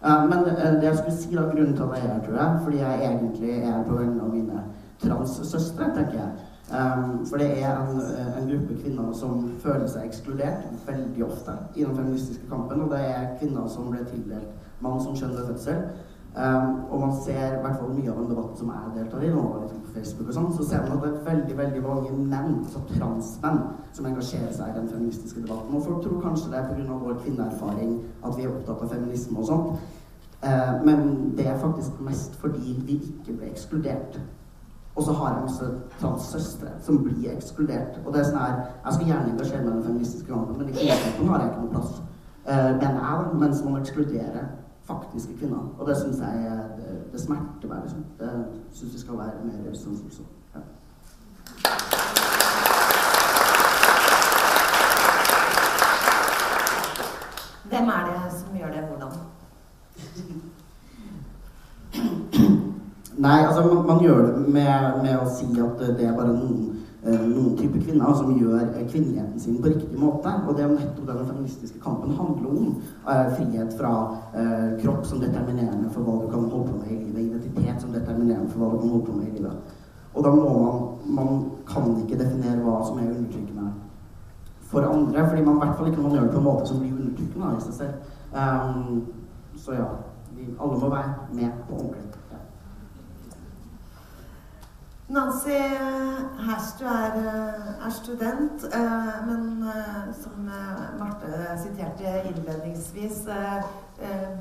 [0.01, 2.39] Uh, men uh, det jeg skulle si da, grunnen til at jeg er her, tror
[2.39, 4.63] jeg, fordi jeg egentlig er på vegne av mine
[5.03, 6.31] transsøstre, tenker jeg.
[6.71, 7.97] Um, for det er en,
[8.37, 12.85] en, gruppe kvinner som føler seg ekskludert veldig ofte i den feministiske kampen.
[12.85, 15.83] Og det er kvinner som ble tildelt mann som kjønn ved fødsel.
[16.31, 19.31] Um, og man ser i hvert fall mye av den debatten som jeg deltar i,
[19.35, 22.11] nå liksom på Facebook og sånn, så ser man at det er veldig veldig mange
[22.15, 23.59] menn, altså transmenn,
[23.91, 25.75] som engasjerer seg i den feministiske debatten.
[25.75, 26.99] Og folk tror kanskje det er pga.
[27.03, 29.89] vår kvinneerfaring at vi er opptatt av feminisme og sånt.
[30.39, 34.21] Uh, men det er faktisk mest fordi vi ikke ble ekskludert.
[34.95, 35.65] Og så har jeg masse
[35.99, 37.99] transsøstre som blir ekskludert.
[38.05, 40.69] Og det er sånn her, Jeg skal gjerne engasjere meg i den feministiske kampen, men
[40.69, 42.01] i kvinnekampen har jeg ikke noe plass.
[42.49, 44.45] Uh, den er mens man ekskluderer
[44.89, 45.63] faktiske kvinner.
[45.79, 47.81] Og det syns jeg det, det smerter meg.
[47.85, 48.05] Liksom.
[48.19, 48.31] Det
[48.73, 50.27] syns vi skal være mer sånn så.
[50.55, 50.61] Ja.
[57.71, 59.13] Hvem er det hvordan?
[63.21, 66.69] Nei, altså man, man gjør det med, med, å si at det er bare noen,
[67.05, 70.31] eh, noen typer kvinner som gjør eh, kvinneligheten sin på riktig måte.
[70.47, 72.71] Og det er nettopp den feministiske kampen handler om.
[73.05, 73.91] Eh, frihet fra
[74.81, 77.43] kropp som determinerende for hva du kan holde på med i livet.
[77.43, 79.77] Identitet som determinerende for hva du kan holde på med i livet.
[80.15, 83.71] Og da må man Man kan ikke definere hva som er undertrykkende
[84.71, 85.27] for andre.
[85.29, 87.53] Fordi man i hvert fall ikke man gjør det på en måte som blir undertrykkende
[87.57, 87.93] i seg selv.
[88.31, 89.01] Um,
[89.57, 89.87] så ja,
[90.37, 92.20] vi alle må være med på ordentlig.
[95.11, 95.57] Nancy
[96.39, 97.15] Herstu er,
[97.85, 103.25] er, student, eh, men eh, som eh, Marte siterte innledningsvis,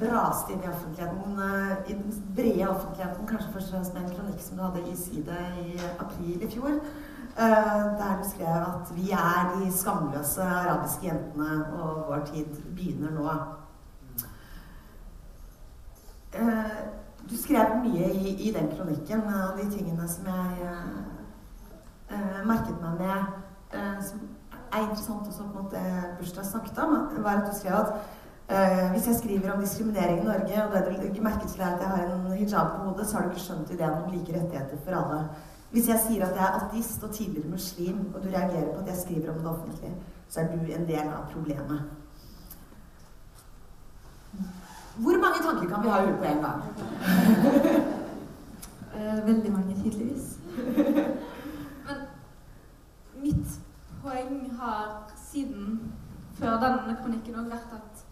[0.00, 1.40] braste inn i offentligheten,
[1.86, 4.94] i den brede offentligheten, kanskje først og fremst med en kronikk som du hadde i
[4.96, 6.78] Side i april i fjor,
[7.36, 13.28] der du skrev at vi er de skamløse arabiske jentene, og vår tid begynner nå.
[17.30, 19.22] Du skrev mye i, i, den kronikken.
[19.22, 20.70] av de tingene som jeg
[22.10, 23.36] eh, merket meg med,
[23.74, 24.24] eh, som
[24.70, 27.92] er interessant også på en Bursdag snakket om, var at du skrev at
[28.48, 31.74] eh, hvis jeg skriver om diskriminering i Norge, og det du ikke merket til er
[31.74, 34.36] at jeg har en hijab på hodet, så har du ikke skjønt ideen om like
[34.40, 35.22] rettigheter for alle.
[35.70, 38.90] Hvis jeg sier at jeg er ateist og tidligere muslim, og du reagerer på at
[38.90, 39.94] jeg skriver om det offentlige,
[40.28, 41.80] så er du en del av problemet.
[45.02, 46.60] Hvor mange tanker kan vi ha i hodet på en gang?
[49.00, 50.38] Eh, veldig mange, tydeligvis.
[51.86, 51.96] Men
[53.22, 53.60] mitt
[54.02, 55.92] poeng har siden
[56.34, 58.02] før denne kronikken òg vært at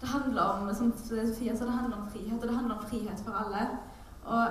[0.00, 3.22] det handler om som Sofia sa, det handler om frihet, og det handler om frihet
[3.24, 3.62] for alle.
[4.24, 4.46] Og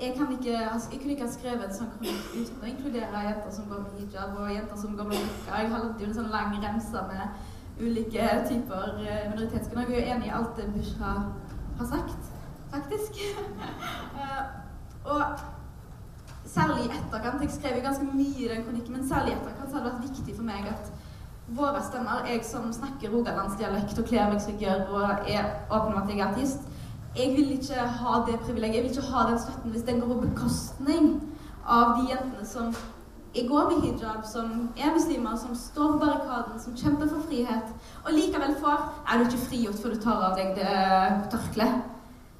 [0.00, 3.24] jeg, kan ikke, altså, jeg kunne ikke ha skrevet en sånn kronikk uten å inkludere
[3.26, 5.62] jenter som går med hijab, og jenter som går med burka.
[5.62, 7.47] Jeg hadde jo en sånn lang remse med
[7.80, 9.30] ulike typer minoritetsgrunner.
[9.30, 9.90] minoritetskvinner.
[9.90, 11.12] Jeg er jo enig i alt det Bushra
[11.78, 12.32] har sagt,
[12.74, 13.12] faktisk.
[14.14, 14.44] uh,
[15.12, 15.22] og
[16.44, 19.70] særlig i etterkant Jeg skrev jo ganske mye i den kronikken, men særlig i etterkant
[19.70, 20.92] så har det vært viktig for meg at
[21.48, 25.94] våre stemmer, jeg som snakker rogalandsdialekt og kler meg som jeg gjør og er åpen
[25.94, 26.66] om at jeg er artist,
[27.16, 30.12] jeg vil ikke ha det privilegiet, jeg vil ikke ha den støtten hvis den går
[30.12, 31.08] på bekostning
[31.64, 32.74] av de jentene som
[33.34, 37.74] jeg går med hijab, som er muslimer, som står på barrikaden, som kjemper for frihet,
[38.04, 40.76] og likevel får Er du ikke frigjort før du tar av deg det
[41.32, 41.82] tørkleet?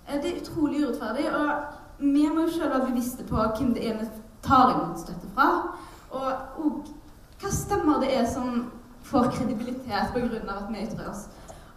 [0.08, 1.26] Eh, det er utrolig urettferdig.
[1.34, 1.50] Og
[1.98, 4.08] vi må jo selv være bevisste på hvem det er vi
[4.42, 5.48] tar imot støtte fra.
[6.10, 6.86] Og, og
[7.40, 8.70] hva stemmer det er som
[9.02, 10.56] får kredibilitet pga.
[10.56, 11.28] at vi ytrer oss.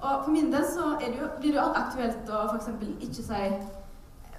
[0.02, 2.68] Og For min del så det jo, blir det jo aktuelt å f.eks.
[3.00, 3.44] ikke si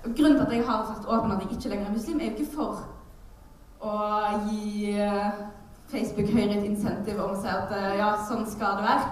[0.03, 2.31] Grunnen til at jeg har sagt åpen at jeg ikke lenger er muslim, er jo
[2.31, 2.81] ikke for
[3.83, 3.95] å
[4.47, 5.43] gi eh,
[5.91, 9.09] Facebook Høyre et insentiv om å si at eh, ja, sånn skal det være.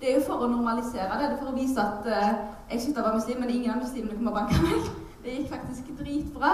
[0.00, 1.28] Det er jo for å normalisere det.
[1.28, 2.32] Det er for å vise at uh,
[2.68, 4.90] jeg slutta å være muslim, men ingen av muslimene kommer og banker meg.
[5.24, 6.50] Det gikk faktisk dritbra.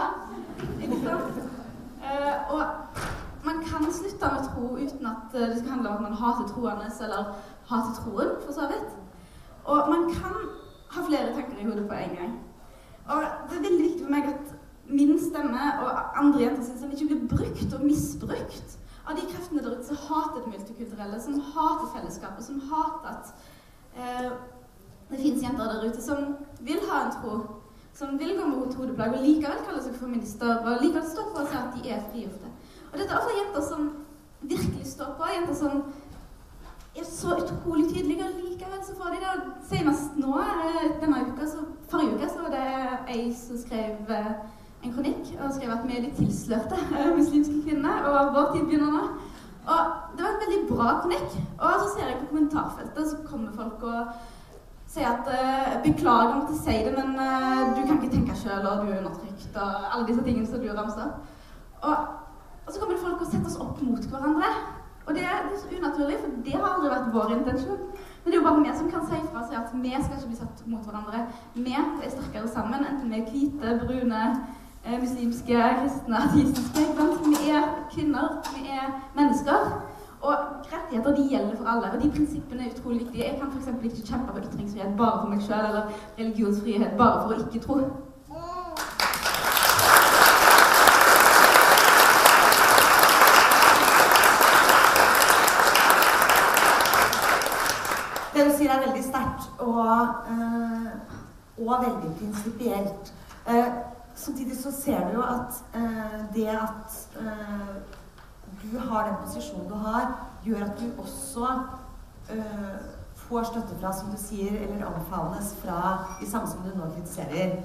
[0.78, 1.40] Ikke sant?
[2.54, 2.60] Og
[3.42, 6.86] man kan slutte med tro uten at det skal handle om at man hater troende
[7.06, 7.32] eller
[7.66, 8.92] hater troen, for så vidt.
[9.64, 10.38] Og man kan
[10.94, 12.38] ha flere tanker i hodet på en gang.
[13.10, 14.54] Og det er veldig viktig for meg at
[14.90, 18.76] min stemme og andre jenter sin stemme ikke blir brukt og misbrukt
[19.06, 23.32] av de kreftene der ute som hater det multikulturelle, som hater fellesskapet, som hater at
[23.96, 24.28] eh,
[25.10, 27.38] det fins jenter der ute som vil ha en tro,
[27.94, 31.48] som vil gå med hodeplagg og likevel kaller seg feminister og likevel står på og
[31.50, 32.52] si at de er frigjorte.
[32.92, 33.90] Og dette er ofte jenter som
[34.40, 35.82] virkelig står på, jenter som
[36.96, 39.34] er så utrolig tydelige, og likevel så får de det.
[39.70, 44.32] Senest nå, eh, denne uka, så, forrige uke, så var det ei som skrev eh,
[44.84, 46.78] en kronikk og skrev at vi er de tilslørte
[47.18, 49.02] muslimske kvinner, og vår tid begynner nå.
[49.70, 49.80] Og
[50.16, 51.34] det var en veldig bra kronikk.
[51.58, 54.14] Og så ser jeg på kommentarfeltet, så kommer folk og
[54.90, 58.64] sier at uh, 'Beklager om å si det, men uh, du kan ikke tenke sjøl,
[58.66, 61.12] og du er undertrykt', og alle disse tingene som du ramser.
[61.82, 61.96] Og,
[62.66, 64.50] og så kommer det folk og setter oss opp mot hverandre.
[65.06, 67.84] Og det er, så unaturlig, for det har aldri vært vår intensjon.
[68.22, 70.32] Men det er jo bare vi som kan si fra seg at vi skal ikke
[70.32, 71.22] bli satt mot hverandre.
[71.54, 76.80] Vi er sterkere sammen, enten vi er hvite, brune, Eh, muslimske, kristne, artistiske.
[77.26, 77.62] Vi er
[77.92, 79.86] kvinner, vi er mennesker.
[80.20, 80.36] Og
[80.72, 83.24] rettigheter de gjelder for alle, og de prinsippene er utrolig viktige.
[83.24, 83.84] Jeg kan f.eks.
[83.84, 85.82] ikke kjempe for ytringsfrihet bare for meg sjøl, eller
[86.18, 87.76] religionsfrihet bare for å ikke tro.
[98.34, 99.88] Det du sier, er veldig sterkt og,
[100.32, 100.86] øh,
[101.66, 103.14] og veldig prinsipielt.
[103.48, 107.74] Uh, Samtidig så ser du jo at eh, det at eh,
[108.62, 110.10] du har den posisjonen du har,
[110.44, 111.46] gjør at du også
[112.30, 112.80] eh,
[113.28, 115.80] får støtte fra, som du sier, eller anbefales fra
[116.20, 117.62] de samme som du nå kritiserer.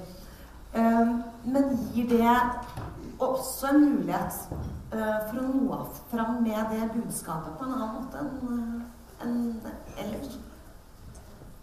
[0.76, 1.12] Eh,
[1.44, 2.36] men gir det
[3.18, 4.40] også en mulighet
[4.92, 5.80] eh, for å nå
[6.12, 8.80] fram med det budskapet på en annen måte enn
[9.24, 9.36] eh, en
[10.04, 10.38] ellers?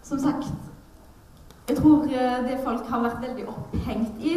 [0.03, 0.49] Som sagt,
[1.69, 4.33] jeg tror det folk har vært veldig opphengt i,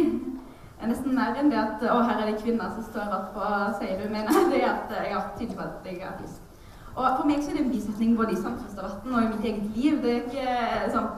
[0.81, 3.79] er nesten mer enn det at å, her er det kvinner som står opp og
[3.79, 4.35] sier du mener.
[4.51, 6.43] Det er at jeg har tydelig på at jeg er artist.
[6.97, 9.65] Og for meg så er det en bisetning både i samfunnsdebatten og i mitt eget
[9.77, 9.97] liv.
[10.03, 10.53] Det er ikke,
[10.93, 11.09] sånn,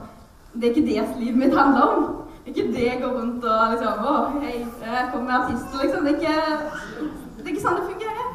[0.54, 2.08] det er ikke det livet mitt handler om.
[2.40, 6.08] Det er ikke det jeg går rundt og liksom Å, hei, jeg kommer artist, liksom.
[6.08, 7.06] Det er ikke,
[7.38, 8.28] det er ikke sånn det fungerer.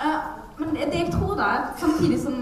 [0.00, 0.20] Uh,
[0.60, 2.38] men det, jeg tror, da, samtidig som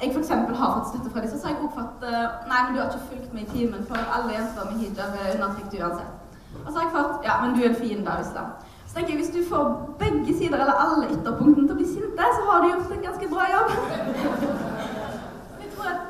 [0.00, 0.28] jeg f.eks.
[0.28, 2.06] har fått støtte fra disse, så har jeg også fått
[2.50, 5.34] Nei, men du har ikke fulgt med i timen, for alle jenter med hijab er
[5.36, 6.25] undertrykt uansett.
[6.64, 8.50] Og så har jeg fått Ja, men du er en fiende av islam.
[8.86, 9.64] Så tenker jeg, Hvis du får
[10.02, 13.28] begge sider, eller alle ytterpunktene, til å bli sinte, så har du gjort en ganske
[13.34, 13.70] bra jobb.
[15.62, 16.00] jeg tror at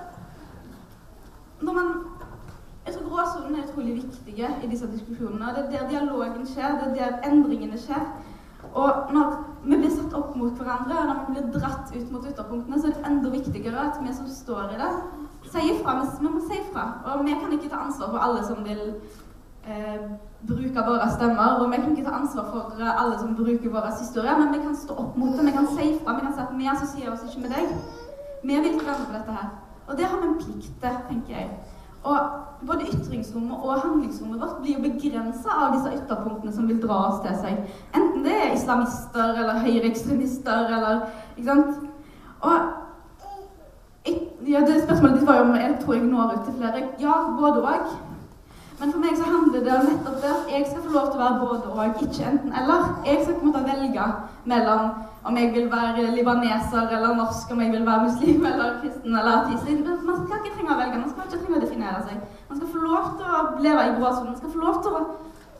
[1.60, 1.88] når man
[2.86, 5.52] Jeg tror gråsonen er utrolig viktig viktige i disse diskusjonene.
[5.56, 8.06] Det er der dialogen skjer, det er der endringene skjer.
[8.74, 12.26] Og når vi blir satt opp mot hverandre, og når vi blir dratt ut mot
[12.26, 14.90] ytterpunktene, så er det enda viktigere at vi som står i det,
[15.52, 16.02] sier fra.
[16.20, 16.86] Vi må si fra.
[17.04, 18.82] Og vi kan ikke ta ansvar for alle som vil
[19.66, 20.06] eh,
[20.48, 21.60] bruke våre stemmer.
[21.60, 24.76] Og vi kan ikke ta ansvar for alle som bruker våre historier, men vi kan
[24.76, 25.46] stå opp mot det.
[25.46, 25.86] Vi kan si.
[25.92, 27.66] Vi kan si at vi assosierer oss ikke med deg.
[28.42, 29.48] Vi vil ikke på dette her.
[29.88, 31.50] Og det har vi en plikt til, tenker jeg.
[32.06, 32.18] Og
[32.66, 37.20] både ytringsrommet og handlingsrommet vårt blir jo begrensa av disse ytterpunktene som vil dra oss
[37.24, 37.76] til seg.
[37.98, 41.88] Enten det er islamister eller høyreekstremister eller Ikke sant?
[42.40, 42.52] Og
[44.46, 46.82] ja, det Spørsmålet ditt var jo om jeg tror jeg når ut til flere.
[47.02, 47.88] Ja, både òg.
[48.80, 51.20] Men for meg så handler det om nettopp det at jeg skal få lov til
[51.20, 52.82] å være både og, ikke enten eller.
[53.08, 54.08] Jeg skal måte velge
[54.52, 54.90] mellom
[55.26, 59.38] om jeg vil være libaneser eller norsk, om jeg vil være muslim eller kristen eller
[59.38, 60.04] ateist.
[60.10, 62.20] Man skal ikke trenge å velge, man skal ikke trenge å definere seg.
[62.50, 64.30] Man skal få lov til å leve i gråsonen.
[64.30, 65.02] Man skal få lov til å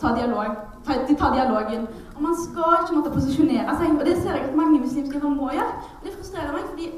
[0.03, 1.89] ta, dialog, ta, ta, dialogen.
[2.15, 3.97] Og man skal ikke måtte posisjonere seg.
[3.97, 5.85] Og det ser jeg at mange muslimske kvinner må gjøre.
[5.97, 6.93] Og det frustrerer meg, fordi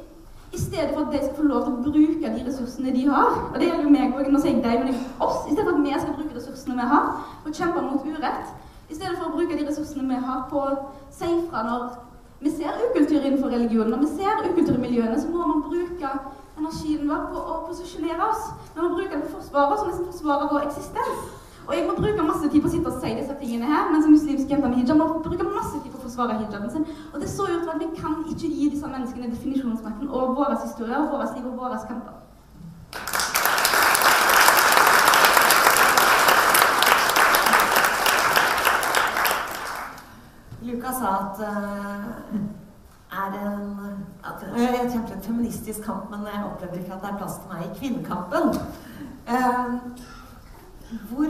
[0.52, 3.34] i stedet for at de skal få lov til å bruke de ressursene de har
[3.50, 5.44] Og det gjelder jo meg nå sier jeg deg, men oss.
[5.44, 7.08] I stedet for at vi skal bruke ressursene vi har,
[7.42, 8.52] for å kjempe mot urett.
[8.88, 10.76] I stedet for å bruke de ressursene vi har på å
[11.12, 11.88] si fra når
[12.40, 16.12] vi ser ukultur innenfor religionen, når vi ser ukultur i miljøene, så må man bruke
[16.58, 18.48] energien vår på å posisjonere oss.
[18.74, 21.26] Vi må bruke den på å forsvare oss, og nesten forsvare vår eksistens.
[21.68, 24.06] Og jeg må bruke masse tid på å sitte og si disse tingene her, mens
[24.08, 26.86] muslimske jenter med hijab må bruke masse tid på å forsvare hijaben sin.
[27.12, 30.56] Og det er så gjort at vi kan ikke gi disse menneskene definisjonsmakten over vår
[30.62, 32.16] historier, og våre liv og våre kamper.
[40.68, 42.34] Luka sa at uh,
[43.12, 43.64] er en,
[44.24, 47.42] at, uh, Jeg kjempet en feministisk kamp, men jeg opplevde ikke at det er plass
[47.42, 48.56] til meg i kvinnekampen.
[49.28, 50.16] Uh,
[50.88, 51.28] hvor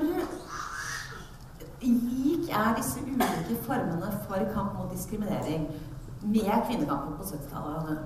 [1.82, 5.68] lik er disse ulike formene for kamp mot diskriminering
[6.22, 7.98] med kvinnekampen på 70-tallet?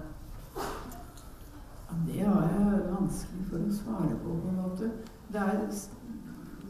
[1.92, 4.90] Ja, det jeg vanskelig for å svare på, på en måte.
[5.32, 5.60] Det er,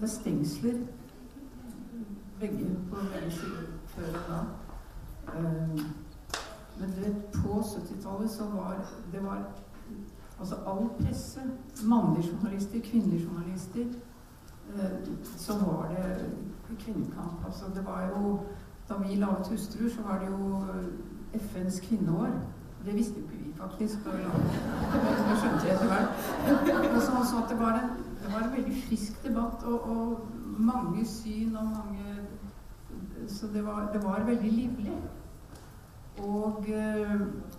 [0.00, 0.80] det er stengsler
[2.40, 4.40] begge på begge sider før og da.
[5.32, 5.82] Uh,
[6.80, 8.80] men du vet, på 70-tallet så var
[9.12, 9.44] det var
[10.40, 11.40] Altså all presse,
[11.84, 13.84] mannlige journalister, kvinnelige journalister,
[15.36, 16.30] så var det
[16.78, 17.46] kvinnekamp.
[17.46, 18.40] Altså det var jo
[18.88, 20.64] Da vi laget 'Hustruer', så var det jo
[21.34, 22.28] FNs kvinneår.
[22.86, 23.94] Det visste jo ikke vi faktisk.
[24.04, 24.12] Det
[25.40, 26.96] skjønte jeg etter hvert.
[26.96, 27.90] Og så, også at det var, en,
[28.22, 30.26] det var en veldig frisk debatt og, og
[30.58, 32.02] mange syn og mange
[33.28, 34.92] så det var, det var, veldig livlig.
[36.18, 36.74] Og uh, Det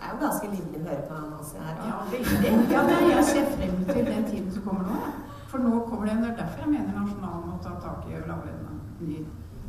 [0.01, 1.75] er jo ganske livlig å høre på Nancy her.
[1.89, 2.71] Ja, veldig.
[2.71, 2.81] Ja,
[3.15, 4.99] jeg ser frem til den tiden som kommer nå.
[5.53, 8.71] For nå kommer det, det er derfor jeg mener Nasjonalen må ta tak i en
[8.99, 9.19] ny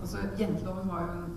[0.01, 1.35] Altså, Jenteloven var jo en,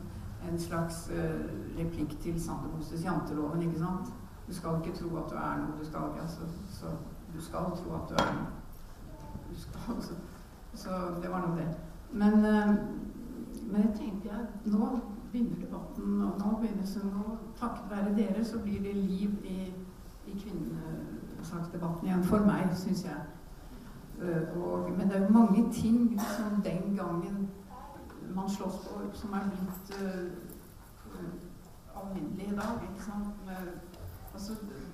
[0.47, 1.43] en slags uh,
[1.79, 4.13] replikk til Sander Bostes janteloven, ikke sant?
[4.47, 6.91] Du skal ikke tro at du er noe, du skal ikke altså, Så
[7.35, 8.49] du skal tro at du er noe.
[9.49, 10.13] Du skal, altså,
[10.73, 10.89] så
[11.21, 11.67] det var nå det.
[12.11, 12.75] Men uh,
[13.71, 14.99] men jeg tenkte jeg, nå
[15.31, 19.73] begynner debatten, og nå begynner så nå, takket være dere, så blir det liv i,
[20.27, 22.23] i kvinnesaksdebatten igjen.
[22.23, 23.19] For meg, syns jeg.
[24.17, 27.49] Og, men det er jo mange ting som den gangen
[28.35, 30.31] man slåss for, som er blitt uh,
[31.95, 32.81] alminnelig i dag.
[32.89, 33.45] ikke sant?
[33.45, 33.69] Men,
[34.33, 34.53] altså,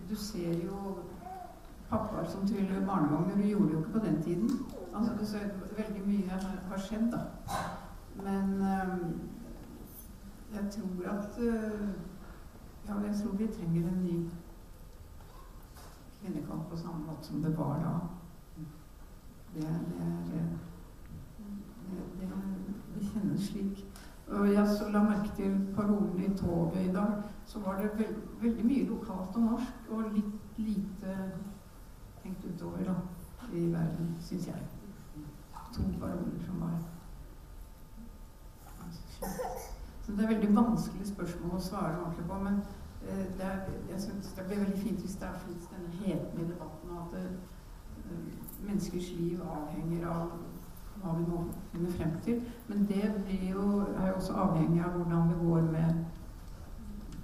[0.10, 0.98] du ser jo
[1.90, 3.36] pappaer som tryller barnevogner.
[3.36, 4.50] Du gjorde det jo ikke på den tiden.
[4.96, 5.40] Altså, det, ser,
[5.78, 6.30] veldig mye
[6.70, 7.20] har skjedd, da.
[8.24, 9.10] Men uh,
[10.54, 11.90] jeg tror at uh,
[12.88, 14.30] Ja, jeg tror vi trenger en ny
[16.22, 18.23] kvinnekamp på samme måte som det var da.
[19.54, 20.44] Det, det, det,
[22.20, 23.86] det, kjennes slik.
[24.28, 27.22] Jeg så la merke til parolen i toget i dag.
[27.46, 31.18] Så var det veld, veldig mye lokalt og norsk, og litt lite
[32.24, 32.96] tenkt utover da,
[33.52, 34.66] i verden, syns jeg.
[35.74, 36.82] To paroler som var
[40.06, 42.40] så det er veldig vanskelig spørsmål å svare ordentlig på.
[42.44, 42.58] Men
[43.08, 46.42] eh, det, er, jeg synes det blir veldig fint hvis det er fins denne heten
[46.44, 47.24] i debatten, og at det,
[48.04, 48.26] eh,
[48.64, 50.34] menneskers liv avhenger av
[51.04, 52.42] hva vi nå finner frem til.
[52.68, 53.04] Men det
[53.50, 56.04] jo, er jo også avhengig av hvordan det går med,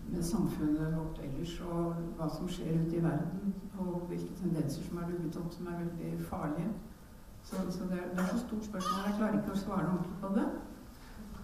[0.09, 4.97] med samfunnet vårt ellers, og hva som skjer ute i verden, og hvilke tendenser som
[4.97, 6.73] er dugget opp som er veldig farlige.
[7.43, 9.05] Så, så det, er, det, er så stort spørsmål.
[9.05, 10.47] Jeg klarer ikke å svare ordentlig på det.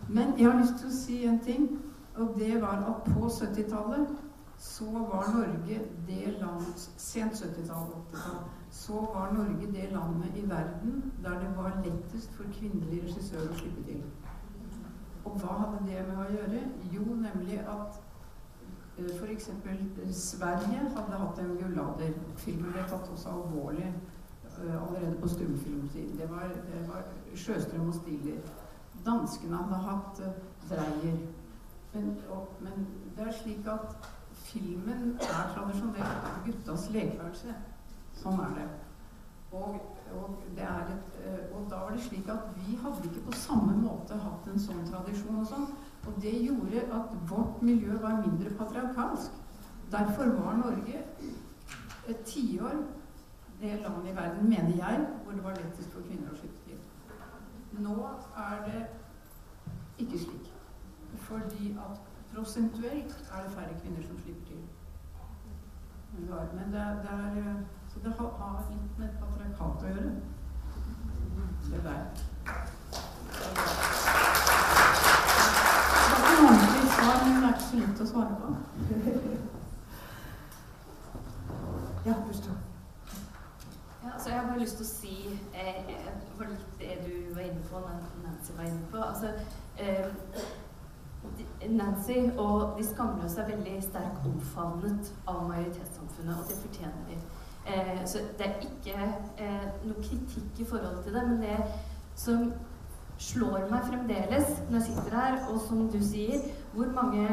[0.09, 1.69] Men jeg har lyst til å si en ting,
[2.15, 4.11] og det var at på 70-tallet
[4.61, 8.43] så var Norge det landet Sent 70-tall, 80-tall.
[8.75, 13.59] Så var Norge det landet i verden der det var lettest for kvinnelige regissører å
[13.59, 14.01] slippe til.
[15.25, 16.63] Og hva hadde det med å gjøre?
[16.93, 18.01] Jo, nemlig at
[18.99, 19.47] uh, f.eks.
[20.17, 22.11] Sverige hadde hatt en Gullader.
[22.43, 26.19] Filmen ble tatt også alvorlig uh, allerede på stumfilmtiden.
[26.19, 28.43] Det var, det var Sjøstrøm og Stiller.
[29.07, 30.35] Danskene hadde hatt uh,
[30.67, 31.23] Dreyer.
[31.95, 34.11] Men, og, men det er slik at
[34.45, 37.55] filmen er tradisjonelt guttas lekeværelse.
[38.21, 38.65] Sånn er det.
[39.55, 39.77] Og,
[40.15, 43.39] og, det er et, eh, og, da var det slik at vi hadde ikke på
[43.39, 45.41] samme måte hatt en sånn tradisjon.
[45.41, 45.67] Og sånn.
[46.05, 49.41] Og det gjorde at vårt miljø var mindre patriarkalsk.
[49.91, 51.01] Derfor var Norge
[52.05, 52.83] et tiår
[53.61, 56.81] det landet i verden, mener jeg, hvor det var lettest for kvinner å slippe til.
[57.85, 57.95] Nå
[58.37, 58.81] er det
[60.03, 60.51] ikke slik.
[61.27, 62.01] Fordi at
[62.33, 64.63] prosentuelt er det færre kvinner som slipper til.
[66.17, 67.63] Men det, er
[67.95, 70.09] Så det har, har litt med patriarkat å gjøre.
[71.65, 72.01] Det der.
[76.09, 78.47] Det var ikke ordentlig svar, men det er ikke så å svare på.
[82.05, 82.51] Ja, forstå.
[84.03, 85.15] Ja, altså jeg har bare lyst til å si
[85.55, 85.95] eh,
[86.35, 87.81] for litt det du var inne på,
[88.25, 88.97] Nancy var inne på.
[89.07, 89.27] Altså,
[89.79, 90.05] eh,
[91.71, 97.17] Nancy og de skamløse er veldig sterkt omfavnet av majoritetssamfunnet, og det fortjener de.
[97.65, 98.95] Eh, så det er ikke
[99.41, 101.57] eh, noe kritikk i forhold til det, men det
[102.15, 102.53] som
[103.17, 106.43] slår meg fremdeles når jeg sitter her, og som du sier,
[106.73, 107.27] hvor mange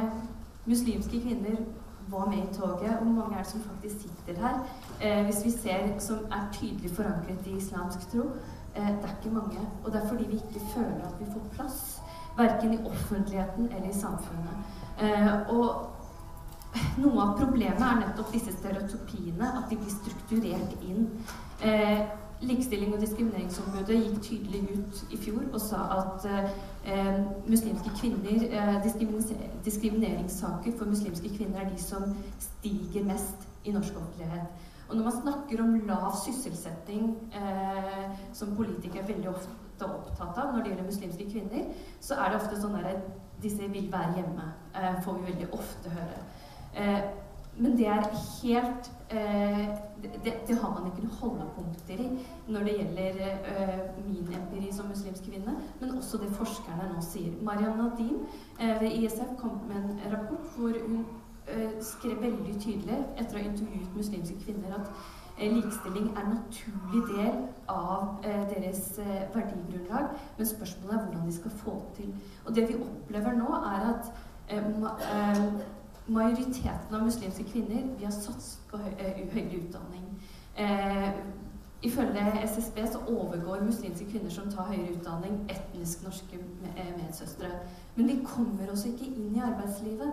[0.67, 1.57] muslimske kvinner
[2.09, 4.59] var med i toget, og hvor mange er det som faktisk sitter her,
[5.03, 8.31] eh, hvis vi ser som er tydelig forankret i islamsk tro.
[8.77, 9.59] Eh, det er ikke mange.
[9.85, 12.03] Og det er fordi vi ikke føler at vi får plass.
[12.37, 14.57] Verken i offentligheten eller i samfunnet.
[15.03, 15.92] Eh, og
[17.03, 21.09] noe av problemet er nettopp disse stereotypiene, at de blir strukturert inn.
[21.63, 22.03] Eh,
[22.43, 28.81] Likestilling- og diskrimineringsombudet gikk tydelig ut i fjor og sa at eh, muslimske kvinner eh,
[29.63, 34.67] Diskrimineringssaker for muslimske kvinner er de som stiger mest i norsk offentlighet.
[34.89, 40.39] Og når man snakker om lav sysselsetting, eh, som politikere er veldig ofte er opptatt
[40.39, 41.67] av når det gjelder muslimske kvinner,
[42.01, 43.07] så er det ofte sånn at
[43.43, 44.49] disse vil være hjemme.
[44.75, 46.21] Eh, får vi veldig ofte høre.
[46.77, 47.03] Eh,
[47.57, 48.03] men det er
[48.43, 49.69] helt eh,
[50.25, 52.07] det, det, har man ikke noen holdepunkter i
[52.49, 57.35] når det gjelder eh, min empiri som muslimsk kvinne, men også det forskerne nå sier.
[57.45, 58.23] Mariam Nadin
[58.59, 61.05] eh, ved ISF kom med en rapport hvor hun
[61.83, 67.41] skrev veldig tydelig, etter å ha intervjuet muslimske kvinner, at likestilling er en naturlig del
[67.67, 68.85] av deres
[69.35, 72.15] verdigrunnlag, men spørsmålet er hvordan de skal få det til.
[72.47, 74.13] Og det vi opplever nå, er at
[76.07, 80.07] majoriteten av muslimske kvinner vi har satset på uh, høyere utdanning.
[80.59, 81.09] Eh,
[81.83, 86.39] ifølge SSB så overgår muslimske kvinner som tar høyere utdanning, etnisk norske
[86.77, 87.49] eh, medsøstre.
[87.97, 90.13] Men de kommer også ikke inn i arbeidslivet.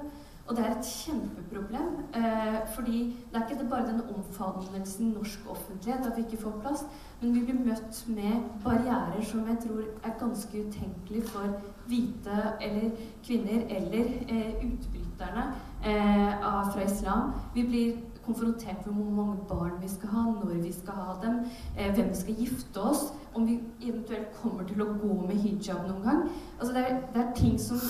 [0.50, 1.90] Og det er et kjempeproblem.
[2.16, 3.00] Eh, fordi
[3.32, 6.86] det er ikke bare den omfavnelsen norsk offentlighet at vi ikke får plass,
[7.22, 12.90] men vi blir møtt med barrierer som jeg tror er ganske utenkelig for hvite eller
[13.26, 17.32] kvinner eller eh, utbryterne eh, fra islam.
[17.54, 17.98] Vi blir
[18.30, 21.40] konfrontert med hvor mange barn vi skal ha, når vi skal ha dem,
[21.78, 25.88] eh, hvem vi skal gifte oss, om vi eventuelt kommer til å gå med hijab
[25.88, 26.22] noen gang.
[26.60, 27.82] Altså det, er, det er ting som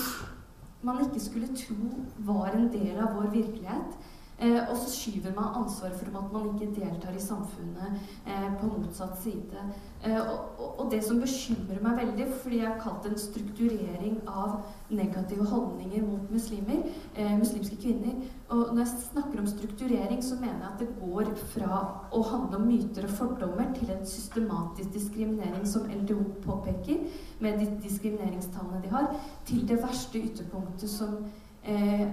[0.81, 3.99] man ikke skulle tro var en del av vår virkelighet.
[4.39, 8.69] Eh, og så skyver man ansvaret for at man ikke deltar i samfunnet eh, på
[8.71, 9.63] motsatt side.
[10.03, 14.13] Eh, og, og, det som bekymrer meg veldig, fordi jeg har kalt det en strukturering
[14.31, 16.85] av negative holdninger mot muslimer,
[17.15, 18.15] eh, muslimske kvinner
[18.49, 21.81] Og når jeg snakker om strukturering, så mener jeg at det går fra
[22.11, 27.03] å handle om myter og fordommer til en systematisk diskriminering, som LDO påpeker,
[27.39, 29.13] med de diskrimineringstallene de har,
[29.45, 31.27] til det verste ytterpunktet som
[31.63, 32.07] eh,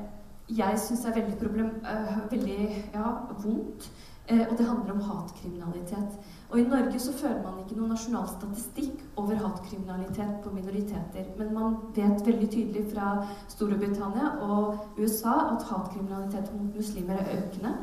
[0.49, 2.59] jeg syns er veldig, problem, uh, veldig
[2.95, 3.91] ja, vondt.
[4.31, 6.17] Uh, og det handler om hatkriminalitet.
[6.51, 11.29] Og i Norge så fører man ikke noen nasjonal statistikk over hatkriminalitet på minoriteter.
[11.39, 13.13] Men man vet veldig tydelig fra
[13.51, 17.77] Storbritannia og USA at hatkriminalitet mot muslimer er økende.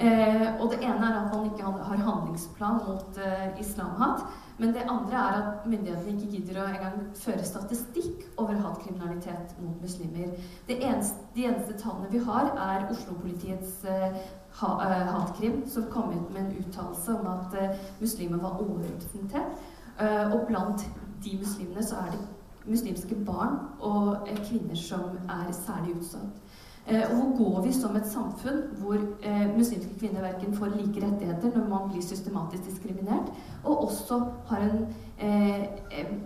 [0.00, 3.20] Uh, og det ene er at man ikke har handlingsplan mot
[3.60, 4.24] islamhat.
[4.60, 9.78] Men det andre er at myndighetene ikke gidder å engang føre statistikk over hatkriminalitet mot
[9.80, 10.34] muslimer.
[10.68, 14.18] Eneste, de eneste tallene vi har, er Oslo-politiets uh,
[14.60, 19.66] ha, uh, hatkrim, som kom ut med en uttalelse om at uh, muslimer var overrepresentert.
[20.32, 20.84] og blant
[21.24, 22.20] de muslimene så er det
[22.64, 26.39] muslimske barn og kvinner som er særlig utsatt.
[26.86, 31.02] Eh, og hvor går vi som et samfunn hvor eh, muslimske kvinner verken får like
[31.04, 33.28] rettigheter når man blir systematisk diskriminert,
[33.64, 34.86] og også har en,
[35.18, 35.64] eh,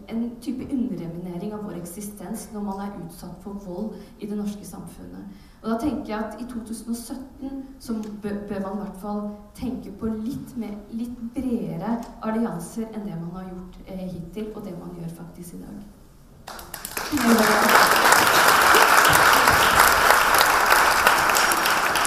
[0.09, 4.65] en type underreminering av vår eksistens når man er utsatt for vold i det norske
[4.67, 5.27] samfunnet.
[5.65, 9.93] Og da tenker jeg at i 2017 så bør, bør man i hvert fall tenke
[10.01, 14.79] på litt, mer, litt bredere allianser enn det man har gjort eh, hittil, og det
[14.79, 15.79] man gjør faktisk i dag.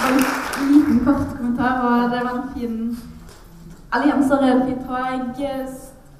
[0.08, 2.98] En liten kort kommentar, og det var en fin
[3.92, 5.04] Allianser er en fin tråd.
[5.38, 5.68] Jeg,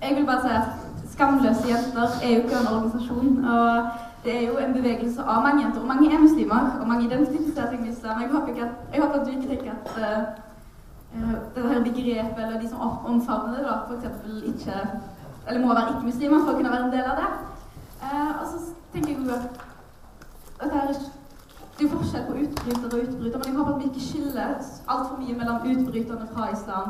[0.02, 0.68] jeg vil bare si at
[1.12, 3.44] Skamløse jenter er jo ikke en organisasjon.
[3.44, 3.84] og
[4.24, 5.80] det er jo en bevegelse av mange jenter.
[5.80, 8.20] Og mange er muslimer, og mange identifiserer seg med islam.
[8.22, 9.90] Jeg håper, at, jeg håper at du ikke tenker at
[11.14, 12.80] uh, det her begrepet, eller de som
[13.12, 14.06] omfavner det, da, f.eks.
[14.52, 14.80] ikke
[15.48, 17.28] Eller må være ikke-muslimer for å kunne være en del av det.
[18.02, 18.58] Uh, og så
[18.92, 19.62] tenker jeg at
[20.60, 20.92] dette her
[21.78, 24.54] det er jo forskjell på utbryter og utbryter, men jeg håper at vi ikke skiller
[24.92, 26.88] altfor mye mellom utbryterne fra islam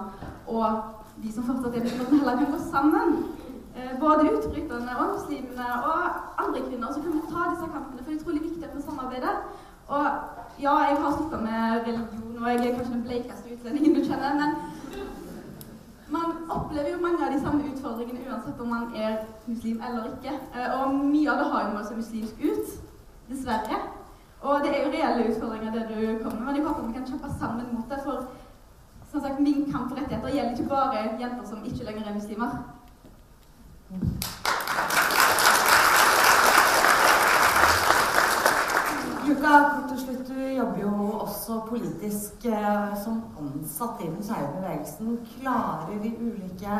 [0.49, 0.67] og
[1.23, 3.09] de som fortsatt er muslimer, heller kan gå sammen.
[3.77, 6.01] Eh, både utbryterne og muslimene og
[6.45, 6.93] andre kvinner.
[6.93, 9.35] Så kan vi ta disse kampene, for det er utrolig viktig at vi samarbeider.
[9.95, 10.05] Og
[10.65, 14.33] ja, jeg har slutta med religion, og jeg er kanskje den bleikeste utlendingen du kjenner,
[14.41, 14.51] men
[16.17, 19.17] man opplever jo mange av de samme utfordringene uansett om man er
[19.47, 20.35] muslim eller ikke.
[20.55, 22.77] Eh, og mye av det har jo med å se muslimsk ut,
[23.31, 23.81] dessverre.
[24.43, 27.07] Og det er jo reelle utfordringer, det du kommer med, men jeg håper vi kan
[27.07, 27.99] kjempe sammen mot det.
[28.05, 28.17] For
[29.11, 32.51] som sagt, min kamp for rettigheter gjelder ikke bare jenter som ikke lenger er muslimer.
[39.29, 44.49] Luka, kort til slutt, du jobber jo også politisk eh, som ansatt i den skeive
[44.57, 45.19] bevegelsen.
[45.41, 46.75] Klarer de ulike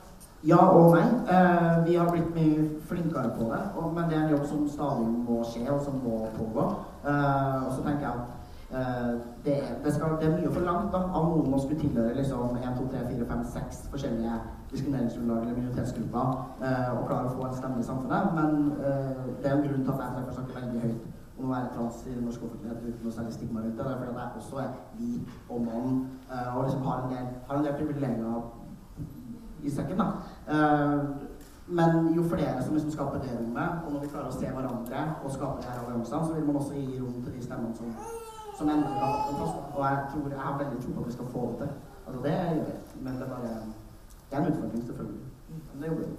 [0.46, 1.06] Ja og nei.
[1.34, 3.62] Eh, vi har blitt mye flinkere på det.
[3.76, 6.66] Og, men det er en jobb som stadig må skje, og som må pågå.
[7.10, 9.10] Eh, og så tenker jeg at eh,
[9.44, 12.54] det, det, skal, det, er mye for langt da, av noen å skulle tilhøre liksom
[12.60, 14.38] 1, 2, 3, 4, 5, 6 forskjellige
[14.70, 16.32] diskrimineringsgrunnlag eller minoritetsgrupper
[16.68, 18.32] eh, og klare å få en stemme i samfunnet.
[18.38, 21.72] Men eh, det er en grunn til at jeg snakker veldig høyt om å være
[21.74, 23.84] trans i norsk offentlighet uten noe særlig stigma rundt det.
[23.84, 25.96] Det er fordi jeg også er hvit og mann
[26.30, 28.36] uh, og liksom har en del, del privilegier
[29.62, 30.02] i sekken.
[30.02, 30.06] da.
[30.48, 31.00] Uh,
[31.66, 35.00] men jo flere som liksom skaper det rommet, og når vi klarer å se hverandre
[35.24, 37.88] og skape de her alliansene, så vil man også gi rom til de stemmene som,
[38.58, 39.56] som endelig har fått en plass.
[39.72, 41.74] Og jeg, tror, jeg har veldig tro på at vi skal få det til.
[42.06, 42.78] Altså det gjør vi.
[43.00, 43.50] Men det er bare
[44.30, 45.26] det er en utfordring, selvfølgelig.
[45.72, 46.14] Men det jobber vi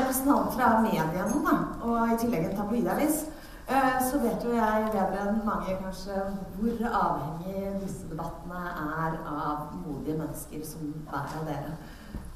[0.00, 3.22] representant fra mediene, da, og i tillegg en tabloidavis,
[3.68, 6.18] eh, så vet jo jeg bedre enn mange kanskje
[6.56, 8.62] hvor avhengig disse debattene
[9.06, 11.76] er av modige mennesker som hver av dere.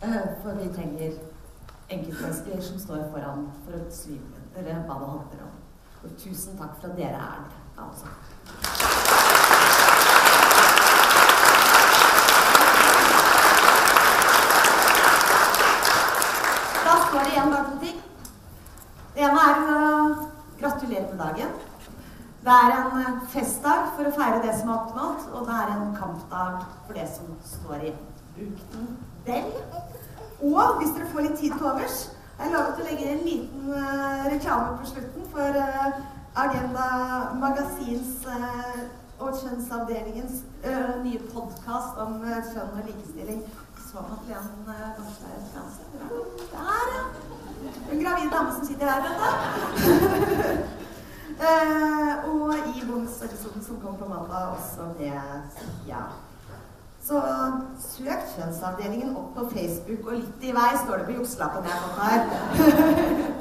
[0.02, 1.18] Eh, for vi trenger
[1.90, 5.60] enkeltmennesker som står foran for å synliggjøre hva det handler om.
[6.04, 8.06] Og tusen takk for at dere er der, Altså.
[17.14, 17.98] står det igjen bare to ting.
[19.14, 19.82] Det ene er å
[20.58, 21.52] gratulere med dagen.
[22.44, 25.70] Det er en eh, festdag for å feire det som er oppnådd, og det er
[25.72, 27.92] en kampdag for det som står i
[28.34, 28.90] brukten
[29.24, 29.46] vel.
[30.44, 32.02] Og hvis dere får litt tid til overs,
[32.36, 35.96] har jeg lovet å legge en liten uh, reklame på slutten for uh,
[36.44, 36.90] Agenda
[37.40, 38.84] Magasins uh,
[39.22, 40.42] og Kjønnsavdelingens
[41.04, 43.40] nye podkast om kjønn og likestilling
[43.86, 45.96] så Madeleine kanskje er fransk.
[46.52, 47.04] Der, ja.
[47.88, 50.80] En gravid dame som sitter her, vet du.
[51.40, 56.04] uh, og i bonusepisoden som kom på mandag, også med Sofia.
[57.04, 57.20] Så
[57.84, 61.84] søk Kjønnsavdelingen opp på Facebook, og litt i vei står det på jukselappen jeg har
[61.84, 63.20] fått her.